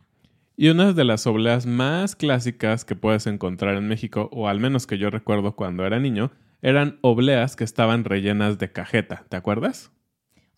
Y 0.57 0.71
una 0.71 0.95
de 0.95 1.05
las 1.05 1.27
obleas 1.27 1.67
más 1.67 2.17
clásicas 2.17 2.87
que 2.87 2.97
puedes 2.97 3.27
encontrar 3.27 3.77
en 3.77 3.87
México, 3.87 4.31
o 4.33 4.49
al 4.49 4.61
menos 4.61 4.87
que 4.87 4.97
yo 4.97 5.11
recuerdo 5.11 5.55
cuando 5.55 5.85
era 5.85 6.01
niño, 6.01 6.33
eran 6.63 6.99
obleas 7.03 7.55
que 7.55 7.65
estaban 7.65 8.05
rellenas 8.05 8.57
de 8.57 8.73
cajeta. 8.73 9.27
¿Te 9.29 9.37
acuerdas? 9.37 9.93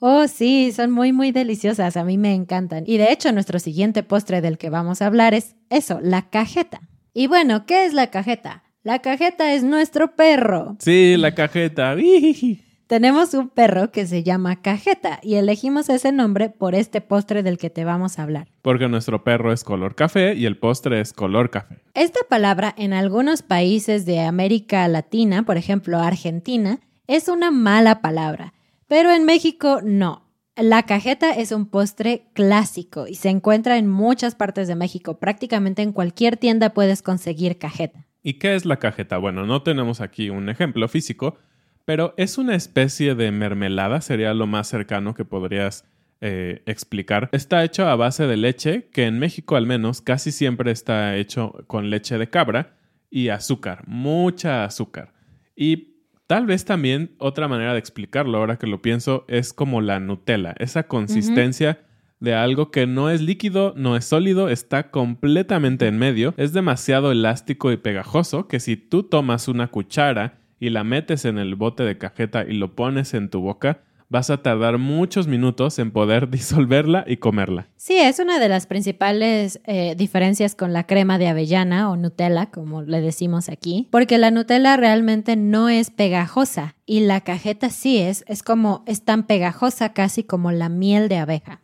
Oh, 0.00 0.28
sí, 0.28 0.71
son 0.73 0.93
muy, 0.93 1.12
muy 1.12 1.33
deliciosas. 1.33 1.97
A 1.97 2.05
mí 2.05 2.19
me 2.19 2.35
encantan. 2.35 2.85
Y 2.87 2.99
de 2.99 3.12
hecho, 3.12 3.33
nuestro 3.33 3.59
siguiente 3.59 4.05
postre 4.05 4.40
del 4.40 4.57
que 4.57 4.71
vamos 4.71 5.02
a 5.02 5.07
hablar 5.07 5.35
es 5.35 5.57
eso, 5.71 5.99
la 6.00 6.31
cajeta. 6.31 6.81
Y 7.14 7.26
bueno, 7.26 7.67
¿qué 7.67 7.85
es 7.85 7.95
la 7.95 8.09
cajeta? 8.09 8.62
La 8.85 9.00
cajeta 9.00 9.52
es 9.55 9.64
nuestro 9.64 10.14
perro. 10.14 10.76
Sí, 10.78 11.17
la 11.17 11.35
cajeta. 11.35 11.97
Tenemos 12.87 13.35
un 13.35 13.50
perro 13.50 13.90
que 13.90 14.07
se 14.07 14.23
llama 14.23 14.62
Cajeta 14.62 15.21
y 15.23 15.35
elegimos 15.35 15.90
ese 15.90 16.11
nombre 16.11 16.49
por 16.49 16.75
este 16.75 17.02
postre 17.02 17.43
del 17.43 17.59
que 17.59 17.69
te 17.69 17.85
vamos 17.85 18.19
a 18.19 18.23
hablar. 18.23 18.49
Porque 18.62 18.88
nuestro 18.88 19.25
perro 19.25 19.52
es 19.52 19.62
color 19.62 19.95
café 19.95 20.35
y 20.35 20.47
el 20.47 20.57
postre 20.57 21.02
es 21.02 21.12
color 21.12 21.50
café. 21.50 21.83
Esta 21.93 22.21
palabra 22.31 22.75
en 22.78 22.95
algunos 22.95 23.43
países 23.43 24.07
de 24.07 24.21
América 24.21 24.88
Latina, 24.88 25.43
por 25.43 25.59
ejemplo 25.59 25.99
Argentina, 25.99 26.78
es 27.07 27.28
una 27.28 27.50
mala 27.50 28.00
palabra 28.00 28.55
pero 28.88 29.12
en 29.12 29.25
México 29.25 29.80
no. 29.85 30.25
La 30.57 30.83
cajeta 30.83 31.30
es 31.30 31.52
un 31.52 31.66
postre 31.66 32.26
clásico 32.33 33.07
y 33.07 33.14
se 33.14 33.28
encuentra 33.28 33.78
en 33.78 33.87
muchas 33.87 34.35
partes 34.35 34.66
de 34.66 34.75
México. 34.75 35.21
Prácticamente 35.21 35.83
en 35.83 35.92
cualquier 35.92 36.37
tienda 36.37 36.71
puedes 36.71 37.00
conseguir 37.00 37.59
cajeta. 37.59 38.07
¿Y 38.25 38.35
qué 38.35 38.57
es 38.57 38.64
la 38.64 38.78
cajeta? 38.78 39.18
Bueno, 39.18 39.47
no 39.47 39.62
tenemos 39.62 40.00
aquí 40.00 40.30
un 40.30 40.49
ejemplo 40.49 40.88
físico, 40.88 41.38
pero 41.85 42.12
es 42.16 42.38
una 42.38 42.57
especie 42.57 43.14
de 43.14 43.30
mermelada, 43.30 44.00
sería 44.00 44.35
lo 44.35 44.49
más 44.49 44.66
cercano 44.66 45.14
que 45.14 45.25
podrías 45.25 45.85
eh, 46.21 46.62
explicar. 46.66 47.28
Está 47.30 47.62
hecho 47.62 47.87
a 47.87 47.95
base 47.95 48.26
de 48.26 48.37
leche, 48.37 48.88
que 48.92 49.04
en 49.04 49.21
México 49.21 49.54
al 49.54 49.66
menos 49.66 50.00
casi 50.00 50.33
siempre 50.33 50.73
está 50.73 51.16
hecho 51.16 51.64
con 51.68 51.90
leche 51.90 52.18
de 52.18 52.28
cabra 52.28 52.76
y 53.09 53.28
azúcar, 53.28 53.85
mucha 53.87 54.64
azúcar. 54.64 55.14
Y 55.54 55.98
Tal 56.28 56.44
vez 56.44 56.66
también 56.66 57.12
otra 57.16 57.49
manera 57.49 57.73
de 57.73 57.78
explicarlo, 57.78 58.37
ahora 58.37 58.58
que 58.58 58.66
lo 58.66 58.82
pienso, 58.82 59.25
es 59.28 59.54
como 59.54 59.80
la 59.80 59.99
Nutella, 59.99 60.54
esa 60.58 60.82
consistencia 60.82 61.80
de 62.20 62.35
algo 62.35 62.70
que 62.70 62.87
no 62.87 63.08
es 63.08 63.23
líquido, 63.23 63.73
no 63.78 63.97
es 63.97 64.04
sólido, 64.04 64.50
está 64.50 64.90
completamente 64.90 65.87
en 65.87 65.97
medio, 65.97 66.35
es 66.37 66.52
demasiado 66.52 67.12
elástico 67.12 67.73
y 67.73 67.78
pegajoso 67.78 68.47
que 68.47 68.61
si 68.61 68.76
tú 68.76 69.04
tomas 69.04 69.49
una 69.49 69.68
cuchara 69.68 70.38
y 70.61 70.68
la 70.68 70.85
metes 70.85 71.25
en 71.25 71.38
el 71.38 71.54
bote 71.54 71.82
de 71.85 71.97
cajeta 71.97 72.44
y 72.44 72.52
lo 72.52 72.75
pones 72.75 73.14
en 73.14 73.30
tu 73.30 73.40
boca, 73.40 73.80
vas 74.09 74.31
a 74.31 74.43
tardar 74.43 74.79
muchos 74.79 75.27
minutos 75.27 75.79
en 75.79 75.91
poder 75.91 76.29
disolverla 76.31 77.05
y 77.07 77.19
comerla. 77.19 77.69
Sí, 77.77 77.99
es 77.99 78.19
una 78.19 78.38
de 78.38 78.49
las 78.49 78.67
principales 78.67 79.61
eh, 79.65 79.95
diferencias 79.97 80.55
con 80.55 80.73
la 80.73 80.87
crema 80.87 81.19
de 81.19 81.29
avellana 81.29 81.91
o 81.91 81.97
Nutella, 81.97 82.47
como 82.47 82.83
le 82.83 83.00
decimos 83.00 83.49
aquí, 83.49 83.88
porque 83.91 84.19
la 84.19 84.31
Nutella 84.31 84.77
realmente 84.77 85.37
no 85.37 85.69
es 85.69 85.91
pegajosa 85.91 86.75
y 86.87 87.00
la 87.00 87.21
cajeta 87.21 87.71
sí 87.71 87.99
es, 87.99 88.25
es 88.29 88.43
como, 88.43 88.83
es 88.87 89.03
tan 89.03 89.27
pegajosa 89.27 89.93
casi 89.93 90.25
como 90.25 90.53
la 90.53 90.69
miel 90.69 91.09
de 91.09 91.19
abeja. 91.19 91.61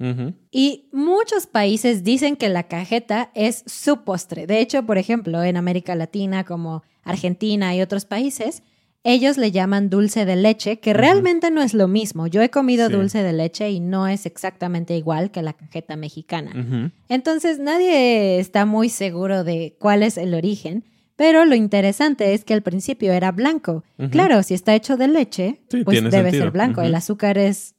Y 0.50 0.88
muchos 0.92 1.46
países 1.46 2.04
dicen 2.04 2.36
que 2.36 2.48
la 2.48 2.64
cajeta 2.64 3.30
es 3.34 3.64
su 3.66 4.04
postre. 4.04 4.46
De 4.46 4.60
hecho, 4.60 4.84
por 4.84 4.98
ejemplo, 4.98 5.42
en 5.42 5.56
América 5.56 5.94
Latina 5.94 6.44
como 6.44 6.82
Argentina 7.02 7.74
y 7.74 7.80
otros 7.80 8.04
países, 8.04 8.62
ellos 9.04 9.36
le 9.36 9.52
llaman 9.52 9.90
dulce 9.90 10.24
de 10.24 10.34
leche, 10.34 10.80
que 10.80 10.94
realmente 10.94 11.50
no 11.50 11.62
es 11.62 11.74
lo 11.74 11.88
mismo. 11.88 12.26
Yo 12.26 12.40
he 12.40 12.48
comido 12.48 12.88
dulce 12.88 13.22
de 13.22 13.34
leche 13.34 13.70
y 13.70 13.78
no 13.78 14.08
es 14.08 14.24
exactamente 14.24 14.96
igual 14.96 15.30
que 15.30 15.42
la 15.42 15.52
cajeta 15.52 15.94
mexicana. 15.94 16.90
Entonces 17.08 17.58
nadie 17.58 18.40
está 18.40 18.64
muy 18.64 18.88
seguro 18.88 19.44
de 19.44 19.76
cuál 19.78 20.02
es 20.02 20.16
el 20.16 20.34
origen. 20.34 20.84
Pero 21.16 21.44
lo 21.44 21.54
interesante 21.54 22.34
es 22.34 22.44
que 22.44 22.54
al 22.54 22.62
principio 22.62 23.12
era 23.12 23.30
blanco. 23.30 23.84
Claro, 24.10 24.42
si 24.42 24.54
está 24.54 24.74
hecho 24.74 24.96
de 24.96 25.06
leche, 25.06 25.60
pues 25.84 26.02
debe 26.10 26.30
ser 26.30 26.50
blanco. 26.50 26.80
El 26.80 26.94
azúcar 26.94 27.38
es 27.38 27.74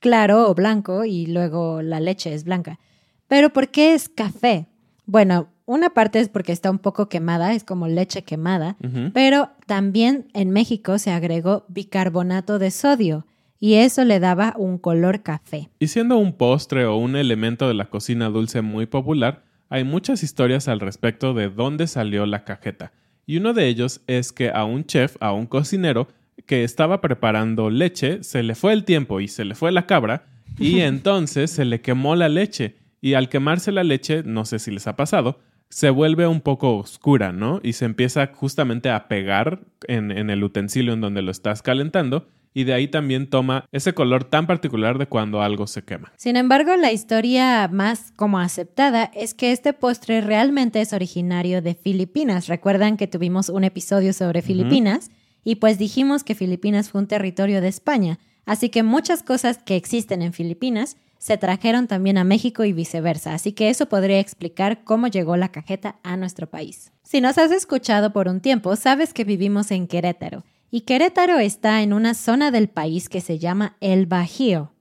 claro 0.00 0.48
o 0.48 0.54
blanco 0.54 1.04
y 1.04 1.26
luego 1.26 1.82
la 1.82 1.98
leche 1.98 2.34
es 2.34 2.44
blanca. 2.44 2.78
Pero 3.26 3.52
¿por 3.52 3.68
qué 3.68 3.94
es 3.94 4.08
café? 4.08 4.66
Bueno, 5.06 5.48
una 5.68 5.90
parte 5.90 6.18
es 6.18 6.30
porque 6.30 6.52
está 6.52 6.70
un 6.70 6.78
poco 6.78 7.10
quemada, 7.10 7.52
es 7.52 7.62
como 7.62 7.88
leche 7.88 8.22
quemada, 8.24 8.78
pero 9.12 9.50
también 9.66 10.26
en 10.32 10.48
México 10.48 10.98
se 10.98 11.10
agregó 11.10 11.66
bicarbonato 11.68 12.58
de 12.58 12.70
sodio 12.70 13.26
y 13.60 13.74
eso 13.74 14.02
le 14.04 14.18
daba 14.18 14.54
un 14.56 14.78
color 14.78 15.22
café. 15.22 15.68
Y 15.78 15.88
siendo 15.88 16.16
un 16.16 16.32
postre 16.32 16.86
o 16.86 16.96
un 16.96 17.16
elemento 17.16 17.68
de 17.68 17.74
la 17.74 17.84
cocina 17.84 18.30
dulce 18.30 18.62
muy 18.62 18.86
popular, 18.86 19.44
hay 19.68 19.84
muchas 19.84 20.22
historias 20.22 20.68
al 20.68 20.80
respecto 20.80 21.34
de 21.34 21.50
dónde 21.50 21.86
salió 21.86 22.24
la 22.24 22.44
cajeta. 22.44 22.92
Y 23.26 23.36
uno 23.36 23.52
de 23.52 23.68
ellos 23.68 24.00
es 24.06 24.32
que 24.32 24.48
a 24.48 24.64
un 24.64 24.86
chef, 24.86 25.16
a 25.20 25.32
un 25.34 25.44
cocinero, 25.44 26.08
que 26.46 26.64
estaba 26.64 27.02
preparando 27.02 27.68
leche, 27.68 28.22
se 28.22 28.42
le 28.42 28.54
fue 28.54 28.72
el 28.72 28.86
tiempo 28.86 29.20
y 29.20 29.28
se 29.28 29.44
le 29.44 29.54
fue 29.54 29.70
la 29.70 29.84
cabra, 29.84 30.24
y 30.58 30.80
entonces 30.80 31.50
se 31.50 31.66
le 31.66 31.82
quemó 31.82 32.16
la 32.16 32.30
leche. 32.30 32.76
Y 33.02 33.12
al 33.12 33.28
quemarse 33.28 33.70
la 33.70 33.84
leche, 33.84 34.22
no 34.24 34.46
sé 34.46 34.58
si 34.58 34.70
les 34.70 34.86
ha 34.86 34.96
pasado, 34.96 35.40
se 35.70 35.90
vuelve 35.90 36.26
un 36.26 36.40
poco 36.40 36.76
oscura, 36.76 37.32
¿no? 37.32 37.60
Y 37.62 37.74
se 37.74 37.84
empieza 37.84 38.28
justamente 38.34 38.90
a 38.90 39.08
pegar 39.08 39.60
en, 39.86 40.10
el 40.10 40.42
utensilio 40.42 40.94
en 40.94 41.00
donde 41.00 41.22
lo 41.22 41.30
estás 41.30 41.62
calentando 41.62 42.26
y 42.54 42.64
de 42.64 42.72
ahí 42.72 42.88
también 42.88 43.28
toma 43.28 43.66
ese 43.70 43.92
color 43.92 44.24
tan 44.24 44.46
particular 44.46 44.98
de 44.98 45.06
cuando 45.06 45.42
algo 45.42 45.66
se 45.66 45.82
quema. 45.82 46.12
Sin 46.16 46.36
embargo, 46.36 46.74
la 46.76 46.90
historia 46.90 47.68
más 47.68 48.12
como 48.16 48.38
aceptada 48.38 49.04
es 49.14 49.34
que 49.34 49.52
este 49.52 49.74
postre 49.74 50.22
realmente 50.22 50.80
es 50.80 50.92
originario 50.92 51.62
de 51.62 51.74
Filipinas. 51.74 52.48
Recuerdan 52.48 52.96
que 52.96 53.06
tuvimos 53.06 53.48
un 53.48 53.64
episodio 53.64 54.12
sobre 54.12 54.42
Filipinas 54.42 55.10
y 55.44 55.56
pues 55.56 55.78
dijimos 55.78 56.24
que 56.24 56.34
Filipinas 56.34 56.90
fue 56.90 57.02
un 57.02 57.06
territorio 57.06 57.60
de 57.60 57.68
España, 57.68 58.18
así 58.44 58.70
que 58.70 58.82
muchas 58.82 59.22
cosas 59.22 59.58
que 59.58 59.76
existen 59.76 60.22
en 60.22 60.32
Filipinas 60.32 60.96
se 61.18 61.36
trajeron 61.36 61.86
también 61.86 62.18
a 62.18 62.24
México 62.24 62.64
y 62.64 62.72
viceversa, 62.72 63.34
así 63.34 63.52
que 63.52 63.68
eso 63.68 63.88
podría 63.88 64.20
explicar 64.20 64.84
cómo 64.84 65.08
llegó 65.08 65.36
la 65.36 65.50
cajeta 65.50 65.98
a 66.02 66.16
nuestro 66.16 66.48
país. 66.48 66.92
Si 67.02 67.20
nos 67.20 67.38
has 67.38 67.50
escuchado 67.50 68.12
por 68.12 68.28
un 68.28 68.40
tiempo, 68.40 68.74
sabes 68.76 69.12
que 69.12 69.24
vivimos 69.24 69.70
en 69.70 69.86
Querétaro, 69.86 70.44
y 70.70 70.82
Querétaro 70.82 71.38
está 71.38 71.82
en 71.82 71.92
una 71.92 72.14
zona 72.14 72.50
del 72.50 72.68
país 72.68 73.08
que 73.08 73.20
se 73.20 73.38
llama 73.38 73.76
el 73.80 74.06
Bajío. 74.06 74.72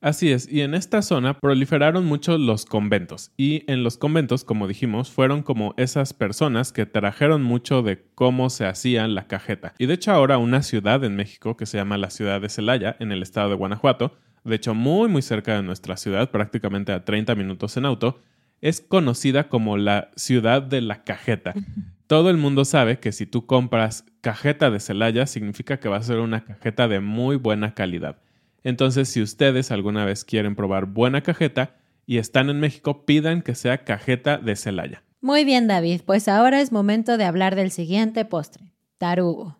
Así 0.00 0.32
es, 0.32 0.50
y 0.50 0.62
en 0.62 0.74
esta 0.74 1.00
zona 1.00 1.38
proliferaron 1.38 2.04
mucho 2.04 2.36
los 2.36 2.64
conventos, 2.64 3.30
y 3.36 3.62
en 3.70 3.84
los 3.84 3.98
conventos, 3.98 4.42
como 4.42 4.66
dijimos, 4.66 5.12
fueron 5.12 5.44
como 5.44 5.74
esas 5.76 6.12
personas 6.12 6.72
que 6.72 6.86
trajeron 6.86 7.44
mucho 7.44 7.82
de 7.82 8.04
cómo 8.16 8.50
se 8.50 8.66
hacía 8.66 9.06
la 9.06 9.28
cajeta. 9.28 9.74
Y 9.78 9.86
de 9.86 9.94
hecho 9.94 10.10
ahora 10.10 10.38
una 10.38 10.64
ciudad 10.64 11.04
en 11.04 11.14
México 11.14 11.56
que 11.56 11.66
se 11.66 11.78
llama 11.78 11.98
la 11.98 12.10
ciudad 12.10 12.40
de 12.40 12.48
Celaya, 12.48 12.96
en 12.98 13.12
el 13.12 13.22
estado 13.22 13.50
de 13.50 13.54
Guanajuato, 13.54 14.16
de 14.44 14.56
hecho 14.56 14.74
muy 14.74 15.08
muy 15.08 15.22
cerca 15.22 15.56
de 15.56 15.62
nuestra 15.62 15.96
ciudad, 15.96 16.30
prácticamente 16.30 16.92
a 16.92 17.04
30 17.04 17.34
minutos 17.34 17.76
en 17.76 17.84
auto, 17.84 18.20
es 18.60 18.80
conocida 18.80 19.48
como 19.48 19.76
la 19.76 20.10
ciudad 20.16 20.62
de 20.62 20.80
la 20.80 21.04
cajeta. 21.04 21.54
Todo 22.06 22.30
el 22.30 22.36
mundo 22.36 22.64
sabe 22.64 22.98
que 22.98 23.12
si 23.12 23.26
tú 23.26 23.46
compras 23.46 24.04
cajeta 24.20 24.70
de 24.70 24.80
Celaya, 24.80 25.26
significa 25.26 25.80
que 25.80 25.88
va 25.88 25.96
a 25.96 26.02
ser 26.02 26.18
una 26.18 26.44
cajeta 26.44 26.86
de 26.86 27.00
muy 27.00 27.36
buena 27.36 27.74
calidad. 27.74 28.18
Entonces, 28.64 29.08
si 29.08 29.22
ustedes 29.22 29.70
alguna 29.70 30.04
vez 30.04 30.24
quieren 30.24 30.54
probar 30.54 30.86
buena 30.86 31.22
cajeta 31.22 31.76
y 32.06 32.18
están 32.18 32.50
en 32.50 32.60
México, 32.60 33.04
pidan 33.04 33.42
que 33.42 33.54
sea 33.54 33.84
cajeta 33.84 34.38
de 34.38 34.56
Celaya. 34.56 35.02
Muy 35.20 35.44
bien, 35.44 35.66
David, 35.68 36.02
pues 36.04 36.28
ahora 36.28 36.60
es 36.60 36.70
momento 36.70 37.16
de 37.16 37.24
hablar 37.24 37.56
del 37.56 37.70
siguiente 37.70 38.24
postre, 38.24 38.72
tarugo. 38.98 39.58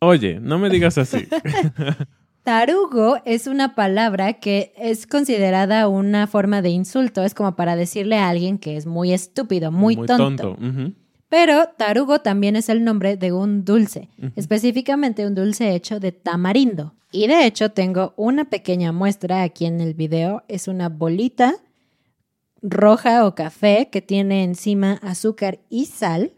Oye, 0.00 0.38
no 0.40 0.58
me 0.58 0.70
digas 0.70 0.98
así. 0.98 1.26
Tarugo 2.48 3.18
es 3.26 3.46
una 3.46 3.74
palabra 3.74 4.40
que 4.40 4.72
es 4.78 5.06
considerada 5.06 5.86
una 5.86 6.26
forma 6.26 6.62
de 6.62 6.70
insulto, 6.70 7.22
es 7.22 7.34
como 7.34 7.54
para 7.56 7.76
decirle 7.76 8.16
a 8.16 8.30
alguien 8.30 8.56
que 8.56 8.78
es 8.78 8.86
muy 8.86 9.12
estúpido, 9.12 9.70
muy, 9.70 9.96
tonto. 9.96 10.56
Pero 11.28 11.68
tarugo 11.76 12.20
también 12.22 12.56
es 12.56 12.70
el 12.70 12.84
nombre 12.84 13.18
de 13.18 13.32
un 13.32 13.66
dulce, 13.66 14.08
específicamente 14.34 15.26
un 15.26 15.34
dulce 15.34 15.74
hecho 15.74 16.00
de 16.00 16.10
tamarindo. 16.10 16.94
Y 17.12 17.26
de 17.26 17.44
hecho 17.44 17.70
tengo 17.72 18.14
una 18.16 18.46
pequeña 18.46 18.92
muestra 18.92 19.42
aquí 19.42 19.66
en 19.66 19.82
el 19.82 19.92
video, 19.92 20.42
es 20.48 20.68
una 20.68 20.88
bolita 20.88 21.54
roja 22.62 23.26
o 23.26 23.34
café 23.34 23.90
que 23.92 24.00
tiene 24.00 24.42
encima 24.42 24.92
azúcar 25.02 25.58
y 25.68 25.84
sal. 25.84 26.32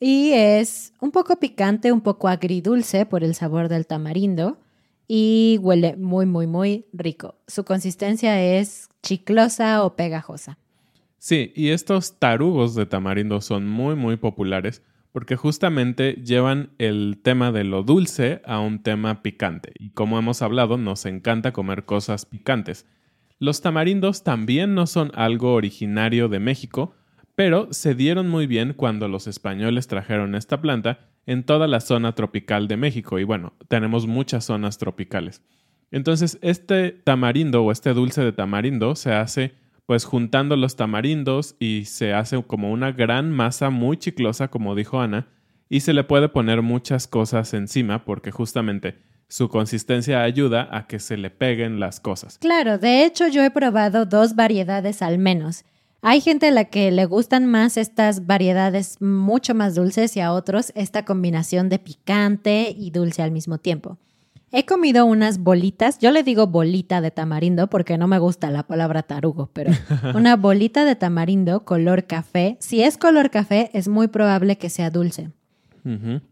Y 0.00 0.32
es 0.32 0.94
un 1.00 1.12
poco 1.12 1.36
picante, 1.36 1.92
un 1.92 2.00
poco 2.00 2.26
agridulce 2.26 3.06
por 3.06 3.22
el 3.22 3.36
sabor 3.36 3.68
del 3.68 3.86
tamarindo 3.86 4.58
y 5.08 5.58
huele 5.62 5.96
muy, 5.96 6.26
muy, 6.26 6.46
muy 6.46 6.84
rico. 6.92 7.36
Su 7.46 7.64
consistencia 7.64 8.40
es 8.40 8.90
chiclosa 9.02 9.82
o 9.82 9.96
pegajosa. 9.96 10.58
Sí, 11.16 11.52
y 11.56 11.70
estos 11.70 12.18
tarugos 12.20 12.74
de 12.74 12.86
tamarindo 12.86 13.40
son 13.40 13.66
muy 13.66 13.96
muy 13.96 14.16
populares 14.16 14.82
porque 15.10 15.34
justamente 15.34 16.12
llevan 16.24 16.70
el 16.78 17.18
tema 17.22 17.50
de 17.50 17.64
lo 17.64 17.82
dulce 17.82 18.42
a 18.44 18.60
un 18.60 18.82
tema 18.82 19.22
picante. 19.22 19.72
Y 19.78 19.90
como 19.90 20.18
hemos 20.18 20.42
hablado, 20.42 20.76
nos 20.76 21.06
encanta 21.06 21.52
comer 21.52 21.86
cosas 21.86 22.26
picantes. 22.26 22.86
Los 23.40 23.62
tamarindos 23.62 24.22
también 24.22 24.74
no 24.74 24.86
son 24.86 25.10
algo 25.14 25.54
originario 25.54 26.28
de 26.28 26.38
México, 26.38 26.94
pero 27.34 27.68
se 27.72 27.94
dieron 27.94 28.28
muy 28.28 28.46
bien 28.46 28.74
cuando 28.74 29.08
los 29.08 29.26
españoles 29.26 29.86
trajeron 29.86 30.34
esta 30.34 30.60
planta 30.60 31.08
en 31.28 31.44
toda 31.44 31.66
la 31.66 31.80
zona 31.80 32.14
tropical 32.14 32.68
de 32.68 32.78
México. 32.78 33.18
Y 33.18 33.24
bueno, 33.24 33.52
tenemos 33.68 34.06
muchas 34.06 34.46
zonas 34.46 34.78
tropicales. 34.78 35.42
Entonces, 35.90 36.38
este 36.40 36.90
tamarindo 36.90 37.62
o 37.62 37.70
este 37.70 37.92
dulce 37.92 38.22
de 38.22 38.32
tamarindo 38.32 38.96
se 38.96 39.12
hace 39.12 39.52
pues 39.84 40.06
juntando 40.06 40.56
los 40.56 40.76
tamarindos 40.76 41.54
y 41.58 41.84
se 41.84 42.14
hace 42.14 42.42
como 42.42 42.72
una 42.72 42.92
gran 42.92 43.30
masa 43.30 43.68
muy 43.68 43.98
chiclosa, 43.98 44.48
como 44.48 44.74
dijo 44.74 45.00
Ana, 45.00 45.28
y 45.68 45.80
se 45.80 45.92
le 45.92 46.02
puede 46.02 46.30
poner 46.30 46.62
muchas 46.62 47.06
cosas 47.06 47.52
encima 47.52 48.06
porque 48.06 48.30
justamente 48.30 48.96
su 49.28 49.50
consistencia 49.50 50.22
ayuda 50.22 50.66
a 50.70 50.86
que 50.86 50.98
se 50.98 51.18
le 51.18 51.28
peguen 51.28 51.78
las 51.78 52.00
cosas. 52.00 52.38
Claro, 52.38 52.78
de 52.78 53.04
hecho 53.04 53.28
yo 53.28 53.44
he 53.44 53.50
probado 53.50 54.06
dos 54.06 54.34
variedades 54.34 55.02
al 55.02 55.18
menos. 55.18 55.66
Hay 56.00 56.20
gente 56.20 56.48
a 56.48 56.50
la 56.52 56.66
que 56.66 56.92
le 56.92 57.06
gustan 57.06 57.46
más 57.46 57.76
estas 57.76 58.26
variedades 58.26 59.00
mucho 59.00 59.54
más 59.54 59.74
dulces 59.74 60.16
y 60.16 60.20
a 60.20 60.32
otros 60.32 60.72
esta 60.76 61.04
combinación 61.04 61.68
de 61.68 61.80
picante 61.80 62.74
y 62.76 62.90
dulce 62.90 63.22
al 63.22 63.32
mismo 63.32 63.58
tiempo. 63.58 63.98
He 64.50 64.64
comido 64.64 65.04
unas 65.04 65.38
bolitas, 65.38 65.98
yo 65.98 66.10
le 66.10 66.22
digo 66.22 66.46
bolita 66.46 67.00
de 67.00 67.10
tamarindo 67.10 67.68
porque 67.68 67.98
no 67.98 68.06
me 68.06 68.18
gusta 68.18 68.50
la 68.50 68.62
palabra 68.62 69.02
tarugo, 69.02 69.50
pero 69.52 69.72
una 70.14 70.36
bolita 70.36 70.84
de 70.84 70.94
tamarindo 70.94 71.64
color 71.64 72.06
café. 72.06 72.56
Si 72.60 72.82
es 72.82 72.96
color 72.96 73.30
café, 73.30 73.70
es 73.74 73.88
muy 73.88 74.06
probable 74.06 74.56
que 74.56 74.70
sea 74.70 74.90
dulce, 74.90 75.32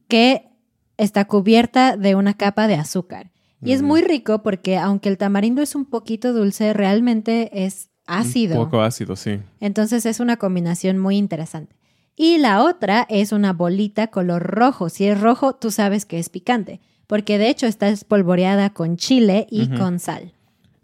que 0.09 0.49
está 0.97 1.27
cubierta 1.27 1.97
de 1.97 2.15
una 2.15 2.35
capa 2.35 2.69
de 2.69 2.77
azúcar. 2.77 3.33
Y 3.63 3.73
es 3.73 3.83
muy 3.83 4.01
rico 4.01 4.43
porque 4.43 4.79
aunque 4.79 5.09
el 5.09 5.19
tamarindo 5.19 5.61
es 5.61 5.75
un 5.75 5.87
poquito 5.87 6.33
dulce, 6.33 6.73
realmente 6.73 7.65
es 7.65 7.91
ácido. 8.07 8.59
Un 8.59 8.65
poco 8.65 8.81
ácido, 8.83 9.17
sí. 9.17 9.39
Entonces 9.61 10.07
es 10.07 10.21
una 10.21 10.37
combinación 10.37 10.99
muy 10.99 11.17
interesante. 11.17 11.77
Y 12.17 12.39
la 12.39 12.63
otra 12.63 13.07
es 13.11 13.33
una 13.33 13.53
bolita 13.53 14.07
color 14.07 14.43
rojo. 14.43 14.89
Si 14.89 15.07
es 15.07 15.21
rojo, 15.21 15.55
tú 15.55 15.71
sabes 15.71 16.07
que 16.07 16.19
es 16.19 16.31
picante, 16.31 16.81
porque 17.07 17.37
de 17.39 17.51
hecho 17.51 17.67
está 17.67 17.89
espolvoreada 17.89 18.71
con 18.71 18.97
chile 18.97 19.47
y 19.51 19.69
con 19.69 19.99
sal. 19.99 20.33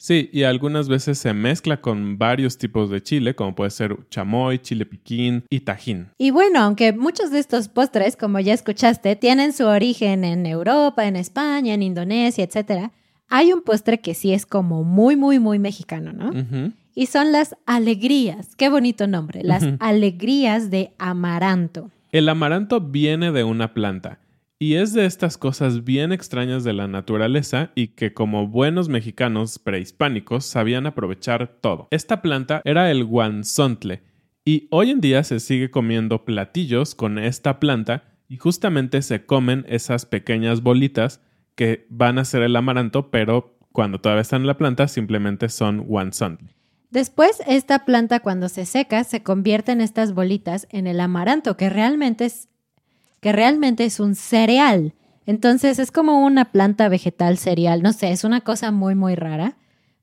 Sí, 0.02 0.28
y 0.32 0.42
algunas 0.42 0.88
veces 0.88 1.16
se 1.16 1.32
mezcla 1.32 1.80
con 1.80 2.18
varios 2.18 2.58
tipos 2.58 2.90
de 2.90 3.00
chile, 3.04 3.36
como 3.36 3.54
puede 3.54 3.70
ser 3.70 3.96
chamoy, 4.10 4.58
chile 4.58 4.84
piquín 4.84 5.44
y 5.48 5.60
tajín. 5.60 6.08
Y 6.18 6.32
bueno, 6.32 6.58
aunque 6.58 6.92
muchos 6.92 7.30
de 7.30 7.38
estos 7.38 7.68
postres, 7.68 8.16
como 8.16 8.40
ya 8.40 8.52
escuchaste, 8.52 9.14
tienen 9.14 9.52
su 9.52 9.64
origen 9.64 10.24
en 10.24 10.44
Europa, 10.44 11.06
en 11.06 11.14
España, 11.14 11.72
en 11.72 11.84
Indonesia, 11.84 12.42
etc., 12.42 12.90
hay 13.28 13.52
un 13.52 13.62
postre 13.62 14.00
que 14.00 14.14
sí 14.14 14.32
es 14.32 14.44
como 14.44 14.82
muy, 14.82 15.14
muy, 15.14 15.38
muy 15.38 15.60
mexicano, 15.60 16.12
¿no? 16.12 16.30
Ujú. 16.30 16.72
Y 16.94 17.06
son 17.06 17.32
las 17.32 17.56
alegrías. 17.66 18.54
Qué 18.56 18.68
bonito 18.68 19.06
nombre. 19.06 19.42
Las 19.42 19.64
alegrías 19.80 20.70
de 20.70 20.92
amaranto. 20.98 21.90
El 22.10 22.28
amaranto 22.28 22.80
viene 22.80 23.32
de 23.32 23.44
una 23.44 23.72
planta 23.72 24.18
y 24.62 24.74
es 24.74 24.92
de 24.92 25.06
estas 25.06 25.38
cosas 25.38 25.82
bien 25.82 26.12
extrañas 26.12 26.62
de 26.62 26.72
la 26.72 26.86
naturaleza 26.86 27.72
y 27.74 27.88
que 27.88 28.14
como 28.14 28.46
buenos 28.46 28.88
mexicanos 28.88 29.58
prehispánicos 29.58 30.44
sabían 30.44 30.86
aprovechar 30.86 31.58
todo. 31.60 31.88
Esta 31.90 32.22
planta 32.22 32.62
era 32.64 32.88
el 32.90 33.04
guanzontle 33.04 34.02
y 34.44 34.68
hoy 34.70 34.90
en 34.90 35.00
día 35.00 35.24
se 35.24 35.40
sigue 35.40 35.72
comiendo 35.72 36.24
platillos 36.24 36.94
con 36.94 37.18
esta 37.18 37.58
planta 37.58 38.04
y 38.28 38.36
justamente 38.36 39.02
se 39.02 39.26
comen 39.26 39.64
esas 39.68 40.06
pequeñas 40.06 40.62
bolitas 40.62 41.20
que 41.56 41.86
van 41.90 42.20
a 42.20 42.24
ser 42.24 42.42
el 42.42 42.54
amaranto, 42.54 43.10
pero 43.10 43.58
cuando 43.72 44.00
todavía 44.00 44.22
están 44.22 44.42
en 44.42 44.46
la 44.46 44.58
planta 44.58 44.86
simplemente 44.86 45.48
son 45.48 45.78
guanzontle. 45.78 46.54
Después, 46.92 47.42
esta 47.46 47.86
planta 47.86 48.20
cuando 48.20 48.50
se 48.50 48.66
seca 48.66 49.02
se 49.04 49.22
convierte 49.22 49.72
en 49.72 49.80
estas 49.80 50.12
bolitas 50.12 50.68
en 50.70 50.86
el 50.86 51.00
amaranto, 51.00 51.56
que 51.56 51.70
realmente 51.70 52.26
es, 52.26 52.48
que 53.20 53.32
realmente 53.32 53.86
es 53.86 53.98
un 53.98 54.14
cereal. 54.14 54.92
Entonces 55.24 55.78
es 55.78 55.90
como 55.90 56.22
una 56.24 56.52
planta 56.52 56.90
vegetal 56.90 57.38
cereal. 57.38 57.82
No 57.82 57.94
sé, 57.94 58.12
es 58.12 58.24
una 58.24 58.42
cosa 58.42 58.72
muy, 58.72 58.94
muy 58.94 59.14
rara. 59.14 59.56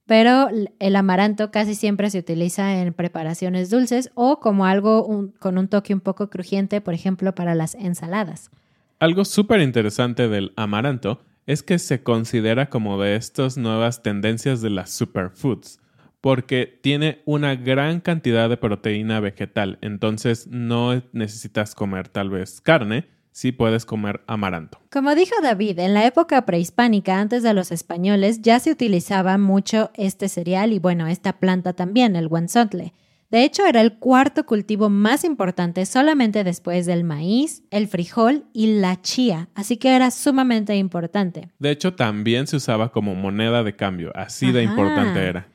Pero 0.08 0.50
el 0.80 0.96
amaranto 0.96 1.52
casi 1.52 1.76
siempre 1.76 2.10
se 2.10 2.18
utiliza 2.18 2.82
en 2.82 2.92
preparaciones 2.96 3.70
dulces 3.70 4.10
o 4.16 4.40
como 4.40 4.66
algo 4.66 5.30
con 5.38 5.60
un 5.60 5.68
toque 5.68 5.94
un 5.94 6.00
poco 6.00 6.32
crujiente, 6.32 6.82
por 6.82 6.96
ejemplo, 6.96 7.36
para 7.36 7.54
las 7.54 7.76
ensaladas. 7.76 8.50
Algo 8.98 9.24
súper 9.26 9.62
interesante 9.62 10.28
del 10.28 10.54
amaranto 10.56 11.22
es 11.46 11.62
que 11.62 11.78
se 11.78 12.02
considera 12.02 12.72
como 12.72 13.00
de 13.00 13.16
estas 13.16 13.58
nuevas 13.58 14.02
tendencias 14.02 14.62
de 14.62 14.72
las 14.72 14.90
superfoods, 14.90 15.80
porque 16.22 16.80
tiene 16.82 17.22
una 17.26 17.56
gran 17.56 18.02
cantidad 18.02 18.50
de 18.50 18.58
proteína 18.58 19.20
vegetal, 19.20 19.78
entonces 19.82 20.48
no 20.48 21.02
necesitas 21.14 21.76
comer 21.76 22.10
tal 22.10 22.30
vez 22.30 22.62
carne, 22.62 23.08
sí 23.32 23.52
puedes 23.52 23.86
comer 23.86 24.22
amaranto. 24.28 24.80
Como 24.92 25.16
dijo 25.16 25.36
David, 25.42 25.80
en 25.80 25.94
la 25.94 26.06
época 26.06 26.46
prehispánica, 26.46 27.20
antes 27.20 27.44
de 27.44 27.54
los 27.54 27.72
españoles, 27.72 28.42
ya 28.42 28.60
se 28.60 28.72
utilizaba 28.72 29.38
mucho 29.38 29.92
este 29.96 30.28
cereal 30.28 30.74
y 30.74 30.80
bueno, 30.80 31.08
esta 31.08 31.40
planta 31.40 31.74
también, 31.74 32.16
el 32.16 32.28
guanzotle. 32.28 32.94
De 33.32 33.44
hecho, 33.44 33.68
era 33.68 33.82
el 33.82 34.00
cuarto 34.00 34.48
cultivo 34.48 34.90
más 34.90 35.24
importante 35.24 35.86
solamente 35.86 36.44
después 36.44 36.88
del 36.88 37.04
maíz, 37.04 37.62
el 37.70 37.88
frijol 37.88 38.46
y 38.54 38.80
la 38.80 39.00
chía, 39.04 39.50
así 39.54 39.78
que 39.78 39.96
era 39.96 40.10
sumamente 40.10 40.76
importante. 40.76 41.50
De 41.60 41.70
hecho, 41.70 41.94
también 41.94 42.48
se 42.48 42.56
usaba 42.56 42.92
como 42.92 43.14
moneda 43.14 43.64
de 43.64 43.76
cambio, 43.76 44.12
así 44.16 44.52
de 44.52 44.64
importante 44.64 45.20
era. 45.20 45.48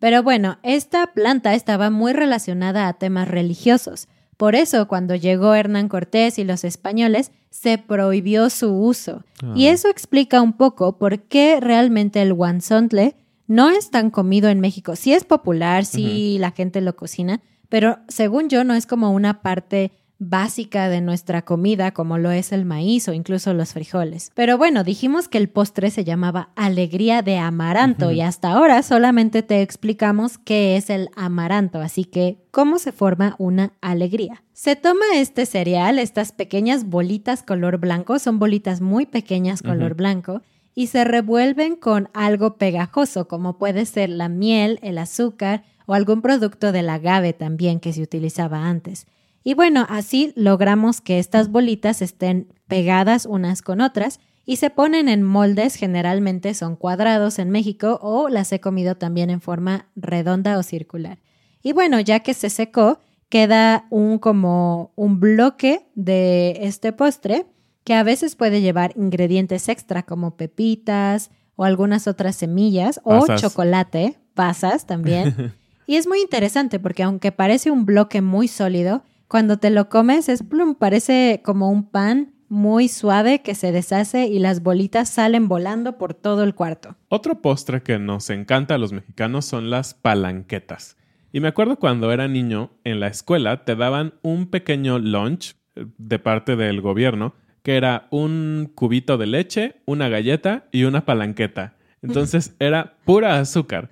Pero 0.00 0.24
bueno, 0.24 0.58
esta 0.62 1.06
planta 1.08 1.54
estaba 1.54 1.90
muy 1.90 2.12
relacionada 2.12 2.88
a 2.88 2.94
temas 2.94 3.28
religiosos. 3.28 4.08
Por 4.36 4.54
eso, 4.54 4.88
cuando 4.88 5.14
llegó 5.14 5.54
Hernán 5.54 5.88
Cortés 5.88 6.38
y 6.38 6.44
los 6.44 6.64
españoles, 6.64 7.30
se 7.50 7.76
prohibió 7.76 8.48
su 8.48 8.72
uso. 8.72 9.22
Y 9.54 9.66
eso 9.66 9.88
explica 9.88 10.40
un 10.40 10.54
poco 10.54 10.96
por 10.96 11.20
qué 11.20 11.60
realmente 11.60 12.22
el 12.22 12.32
guanzontle 12.32 13.14
no 13.46 13.68
es 13.68 13.90
tan 13.90 14.10
comido 14.10 14.48
en 14.48 14.60
México. 14.60 14.96
Sí 14.96 15.12
es 15.12 15.24
popular, 15.24 15.84
sí 15.84 16.38
la 16.38 16.52
gente 16.52 16.80
lo 16.80 16.96
cocina, 16.96 17.42
pero 17.68 17.98
según 18.08 18.48
yo 18.48 18.64
no 18.64 18.74
es 18.74 18.86
como 18.86 19.12
una 19.12 19.42
parte 19.42 19.92
básica 20.20 20.90
de 20.90 21.00
nuestra 21.00 21.42
comida 21.42 21.92
como 21.92 22.18
lo 22.18 22.30
es 22.30 22.52
el 22.52 22.66
maíz 22.66 23.08
o 23.08 23.14
incluso 23.14 23.54
los 23.54 23.72
frijoles. 23.72 24.30
Pero 24.34 24.58
bueno, 24.58 24.84
dijimos 24.84 25.28
que 25.28 25.38
el 25.38 25.48
postre 25.48 25.90
se 25.90 26.04
llamaba 26.04 26.50
alegría 26.56 27.22
de 27.22 27.38
amaranto 27.38 28.10
y 28.12 28.20
hasta 28.20 28.52
ahora 28.52 28.82
solamente 28.82 29.42
te 29.42 29.62
explicamos 29.62 30.36
qué 30.36 30.76
es 30.76 30.90
el 30.90 31.08
amaranto, 31.16 31.80
así 31.80 32.04
que 32.04 32.36
cómo 32.50 32.78
se 32.78 32.92
forma 32.92 33.34
una 33.38 33.72
alegría. 33.80 34.44
Se 34.52 34.76
toma 34.76 35.06
este 35.14 35.46
cereal, 35.46 35.98
estas 35.98 36.32
pequeñas 36.32 36.84
bolitas 36.84 37.42
color 37.42 37.78
blanco, 37.78 38.18
son 38.18 38.38
bolitas 38.38 38.82
muy 38.82 39.06
pequeñas 39.06 39.62
color 39.62 39.94
blanco, 39.94 40.42
y 40.74 40.88
se 40.88 41.04
revuelven 41.04 41.76
con 41.76 42.10
algo 42.12 42.56
pegajoso, 42.56 43.26
como 43.26 43.56
puede 43.56 43.86
ser 43.86 44.10
la 44.10 44.28
miel, 44.28 44.78
el 44.82 44.98
azúcar 44.98 45.64
o 45.86 45.94
algún 45.94 46.20
producto 46.20 46.72
del 46.72 46.90
agave 46.90 47.32
también 47.32 47.80
que 47.80 47.94
se 47.94 48.02
utilizaba 48.02 48.66
antes. 48.68 49.06
Y 49.42 49.54
bueno, 49.54 49.86
así 49.88 50.32
logramos 50.36 51.00
que 51.00 51.18
estas 51.18 51.50
bolitas 51.50 52.02
estén 52.02 52.52
pegadas 52.68 53.26
unas 53.26 53.62
con 53.62 53.80
otras 53.80 54.20
y 54.44 54.56
se 54.56 54.70
ponen 54.70 55.08
en 55.08 55.22
moldes, 55.22 55.76
generalmente 55.76 56.54
son 56.54 56.76
cuadrados 56.76 57.38
en 57.38 57.50
México 57.50 57.98
o 58.02 58.28
las 58.28 58.52
he 58.52 58.60
comido 58.60 58.96
también 58.96 59.30
en 59.30 59.40
forma 59.40 59.86
redonda 59.96 60.58
o 60.58 60.62
circular. 60.62 61.18
Y 61.62 61.72
bueno, 61.72 62.00
ya 62.00 62.20
que 62.20 62.34
se 62.34 62.50
secó, 62.50 62.98
queda 63.28 63.86
un 63.90 64.18
como 64.18 64.92
un 64.96 65.20
bloque 65.20 65.86
de 65.94 66.58
este 66.62 66.92
postre 66.92 67.46
que 67.84 67.94
a 67.94 68.02
veces 68.02 68.34
puede 68.34 68.60
llevar 68.60 68.92
ingredientes 68.96 69.68
extra 69.68 70.02
como 70.02 70.36
pepitas 70.36 71.30
o 71.56 71.64
algunas 71.64 72.06
otras 72.08 72.36
semillas 72.36 73.00
o 73.04 73.26
chocolate, 73.36 74.18
pasas 74.34 74.86
también. 74.86 75.54
y 75.86 75.96
es 75.96 76.06
muy 76.06 76.20
interesante 76.20 76.78
porque 76.78 77.02
aunque 77.02 77.32
parece 77.32 77.70
un 77.70 77.84
bloque 77.84 78.20
muy 78.20 78.48
sólido, 78.48 79.02
cuando 79.30 79.58
te 79.58 79.70
lo 79.70 79.88
comes 79.88 80.28
es 80.28 80.42
plum, 80.42 80.74
parece 80.74 81.40
como 81.44 81.70
un 81.70 81.88
pan 81.88 82.34
muy 82.48 82.88
suave 82.88 83.42
que 83.42 83.54
se 83.54 83.70
deshace 83.70 84.26
y 84.26 84.40
las 84.40 84.60
bolitas 84.60 85.08
salen 85.08 85.46
volando 85.46 85.98
por 85.98 86.14
todo 86.14 86.42
el 86.42 86.56
cuarto. 86.56 86.96
Otro 87.08 87.40
postre 87.40 87.80
que 87.80 88.00
nos 88.00 88.28
encanta 88.28 88.74
a 88.74 88.78
los 88.78 88.92
mexicanos 88.92 89.44
son 89.44 89.70
las 89.70 89.94
palanquetas. 89.94 90.96
Y 91.30 91.38
me 91.38 91.46
acuerdo 91.46 91.76
cuando 91.76 92.10
era 92.10 92.26
niño, 92.26 92.72
en 92.82 92.98
la 92.98 93.06
escuela 93.06 93.64
te 93.64 93.76
daban 93.76 94.14
un 94.22 94.48
pequeño 94.48 94.98
lunch 94.98 95.54
eh, 95.76 95.86
de 95.96 96.18
parte 96.18 96.56
del 96.56 96.80
gobierno, 96.80 97.34
que 97.62 97.76
era 97.76 98.08
un 98.10 98.72
cubito 98.74 99.16
de 99.16 99.28
leche, 99.28 99.76
una 99.86 100.08
galleta 100.08 100.66
y 100.72 100.82
una 100.82 101.04
palanqueta. 101.04 101.76
Entonces 102.02 102.56
era 102.58 102.96
pura 103.04 103.38
azúcar. 103.38 103.90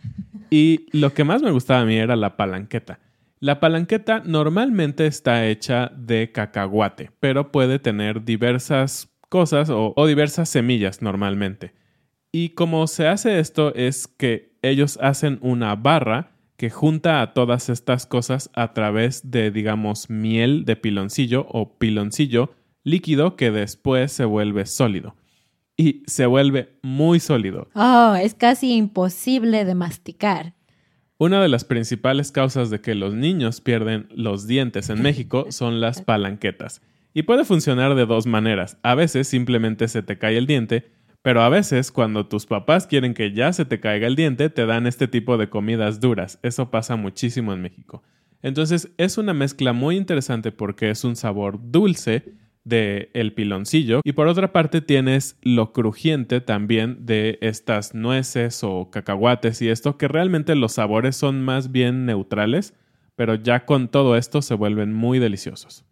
Y 0.50 0.86
lo 0.90 1.14
que 1.14 1.22
más 1.22 1.42
me 1.42 1.52
gustaba 1.52 1.82
a 1.82 1.84
mí 1.84 1.94
era 1.94 2.16
la 2.16 2.36
palanqueta. 2.36 2.98
La 3.40 3.60
palanqueta 3.60 4.22
normalmente 4.24 5.06
está 5.06 5.46
hecha 5.46 5.92
de 5.96 6.32
cacahuate, 6.32 7.10
pero 7.20 7.52
puede 7.52 7.78
tener 7.78 8.24
diversas 8.24 9.10
cosas 9.28 9.70
o, 9.70 9.92
o 9.96 10.06
diversas 10.06 10.48
semillas 10.48 11.02
normalmente. 11.02 11.74
Y 12.32 12.50
como 12.50 12.86
se 12.86 13.06
hace 13.06 13.38
esto 13.38 13.74
es 13.74 14.08
que 14.08 14.58
ellos 14.62 14.98
hacen 15.00 15.38
una 15.40 15.76
barra 15.76 16.32
que 16.56 16.70
junta 16.70 17.22
a 17.22 17.32
todas 17.32 17.68
estas 17.68 18.06
cosas 18.06 18.50
a 18.54 18.74
través 18.74 19.30
de, 19.30 19.52
digamos, 19.52 20.10
miel 20.10 20.64
de 20.64 20.74
piloncillo 20.74 21.46
o 21.48 21.78
piloncillo 21.78 22.50
líquido 22.82 23.36
que 23.36 23.52
después 23.52 24.10
se 24.10 24.24
vuelve 24.24 24.66
sólido. 24.66 25.14
Y 25.76 26.02
se 26.06 26.26
vuelve 26.26 26.76
muy 26.82 27.20
sólido. 27.20 27.68
Oh, 27.74 28.16
es 28.20 28.34
casi 28.34 28.74
imposible 28.74 29.64
de 29.64 29.76
masticar. 29.76 30.54
Una 31.20 31.42
de 31.42 31.48
las 31.48 31.64
principales 31.64 32.30
causas 32.30 32.70
de 32.70 32.80
que 32.80 32.94
los 32.94 33.12
niños 33.12 33.60
pierden 33.60 34.06
los 34.14 34.46
dientes 34.46 34.88
en 34.88 35.02
México 35.02 35.46
son 35.50 35.80
las 35.80 36.00
palanquetas. 36.00 36.80
Y 37.12 37.22
puede 37.22 37.44
funcionar 37.44 37.96
de 37.96 38.06
dos 38.06 38.28
maneras. 38.28 38.78
A 38.84 38.94
veces 38.94 39.26
simplemente 39.26 39.88
se 39.88 40.02
te 40.02 40.16
cae 40.16 40.38
el 40.38 40.46
diente, 40.46 40.92
pero 41.22 41.42
a 41.42 41.48
veces 41.48 41.90
cuando 41.90 42.28
tus 42.28 42.46
papás 42.46 42.86
quieren 42.86 43.14
que 43.14 43.32
ya 43.32 43.52
se 43.52 43.64
te 43.64 43.80
caiga 43.80 44.06
el 44.06 44.14
diente, 44.14 44.48
te 44.48 44.64
dan 44.64 44.86
este 44.86 45.08
tipo 45.08 45.36
de 45.38 45.48
comidas 45.48 45.98
duras. 45.98 46.38
Eso 46.44 46.70
pasa 46.70 46.94
muchísimo 46.94 47.52
en 47.52 47.62
México. 47.62 48.04
Entonces 48.40 48.92
es 48.96 49.18
una 49.18 49.34
mezcla 49.34 49.72
muy 49.72 49.96
interesante 49.96 50.52
porque 50.52 50.90
es 50.90 51.02
un 51.02 51.16
sabor 51.16 51.58
dulce 51.60 52.32
de 52.64 53.10
el 53.14 53.32
piloncillo 53.32 54.00
y 54.04 54.12
por 54.12 54.28
otra 54.28 54.52
parte 54.52 54.80
tienes 54.80 55.36
lo 55.42 55.72
crujiente 55.72 56.40
también 56.40 57.06
de 57.06 57.38
estas 57.40 57.94
nueces 57.94 58.62
o 58.62 58.90
cacahuates 58.90 59.62
y 59.62 59.68
esto 59.68 59.96
que 59.96 60.08
realmente 60.08 60.54
los 60.54 60.72
sabores 60.72 61.16
son 61.16 61.42
más 61.42 61.72
bien 61.72 62.06
neutrales, 62.06 62.74
pero 63.16 63.34
ya 63.34 63.64
con 63.64 63.88
todo 63.88 64.16
esto 64.16 64.42
se 64.42 64.54
vuelven 64.54 64.92
muy 64.92 65.18
deliciosos. 65.18 65.84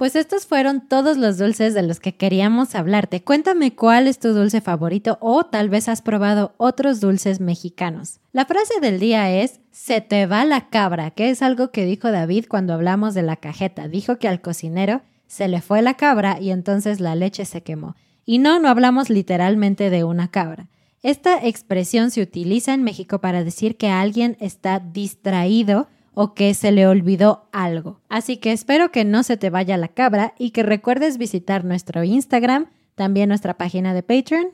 Pues 0.00 0.16
estos 0.16 0.46
fueron 0.46 0.88
todos 0.88 1.18
los 1.18 1.36
dulces 1.36 1.74
de 1.74 1.82
los 1.82 2.00
que 2.00 2.16
queríamos 2.16 2.74
hablarte. 2.74 3.22
Cuéntame 3.22 3.74
cuál 3.74 4.06
es 4.06 4.18
tu 4.18 4.32
dulce 4.32 4.62
favorito 4.62 5.18
o 5.20 5.44
tal 5.44 5.68
vez 5.68 5.90
has 5.90 6.00
probado 6.00 6.54
otros 6.56 7.00
dulces 7.00 7.38
mexicanos. 7.38 8.18
La 8.32 8.46
frase 8.46 8.80
del 8.80 8.98
día 8.98 9.30
es 9.30 9.60
se 9.72 10.00
te 10.00 10.24
va 10.24 10.46
la 10.46 10.70
cabra, 10.70 11.10
que 11.10 11.28
es 11.28 11.42
algo 11.42 11.70
que 11.70 11.84
dijo 11.84 12.10
David 12.10 12.46
cuando 12.48 12.72
hablamos 12.72 13.12
de 13.12 13.20
la 13.20 13.36
cajeta. 13.36 13.88
Dijo 13.88 14.18
que 14.18 14.26
al 14.26 14.40
cocinero 14.40 15.02
se 15.30 15.46
le 15.46 15.60
fue 15.60 15.80
la 15.80 15.94
cabra 15.94 16.40
y 16.40 16.50
entonces 16.50 16.98
la 16.98 17.14
leche 17.14 17.44
se 17.44 17.62
quemó. 17.62 17.94
Y 18.26 18.38
no, 18.38 18.58
no 18.58 18.68
hablamos 18.68 19.10
literalmente 19.10 19.88
de 19.88 20.02
una 20.02 20.28
cabra. 20.28 20.68
Esta 21.04 21.46
expresión 21.46 22.10
se 22.10 22.20
utiliza 22.20 22.74
en 22.74 22.82
México 22.82 23.20
para 23.20 23.44
decir 23.44 23.76
que 23.76 23.88
alguien 23.88 24.36
está 24.40 24.80
distraído 24.80 25.86
o 26.14 26.34
que 26.34 26.52
se 26.52 26.72
le 26.72 26.88
olvidó 26.88 27.48
algo. 27.52 28.00
Así 28.08 28.38
que 28.38 28.50
espero 28.50 28.90
que 28.90 29.04
no 29.04 29.22
se 29.22 29.36
te 29.36 29.50
vaya 29.50 29.76
la 29.76 29.86
cabra 29.86 30.34
y 30.36 30.50
que 30.50 30.64
recuerdes 30.64 31.16
visitar 31.16 31.64
nuestro 31.64 32.02
Instagram, 32.02 32.66
también 32.96 33.28
nuestra 33.28 33.56
página 33.56 33.94
de 33.94 34.02
Patreon. 34.02 34.48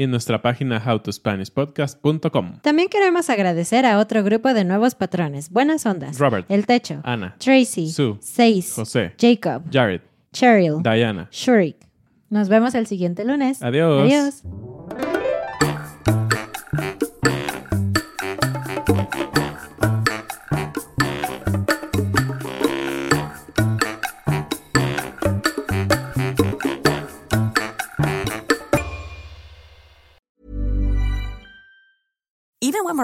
Y 0.00 0.04
en 0.04 0.10
nuestra 0.12 0.40
página 0.40 0.78
howtospanishpodcast.com. 0.82 2.60
También 2.62 2.88
queremos 2.88 3.28
agradecer 3.28 3.84
a 3.84 3.98
otro 3.98 4.24
grupo 4.24 4.54
de 4.54 4.64
nuevos 4.64 4.94
patrones. 4.94 5.50
Buenas 5.50 5.84
ondas. 5.84 6.18
Robert, 6.18 6.50
El 6.50 6.64
Techo. 6.64 7.02
Ana, 7.04 7.36
Tracy. 7.38 7.90
Sue, 7.90 8.16
Seis. 8.20 8.72
José, 8.74 9.12
Jacob. 9.20 9.64
Jared, 9.70 10.00
Cheryl. 10.32 10.82
Diana. 10.82 11.28
Shurik. 11.30 11.76
Nos 12.30 12.48
vemos 12.48 12.74
el 12.74 12.86
siguiente 12.86 13.26
lunes. 13.26 13.62
Adiós. 13.62 14.04
Adiós. 14.06 14.42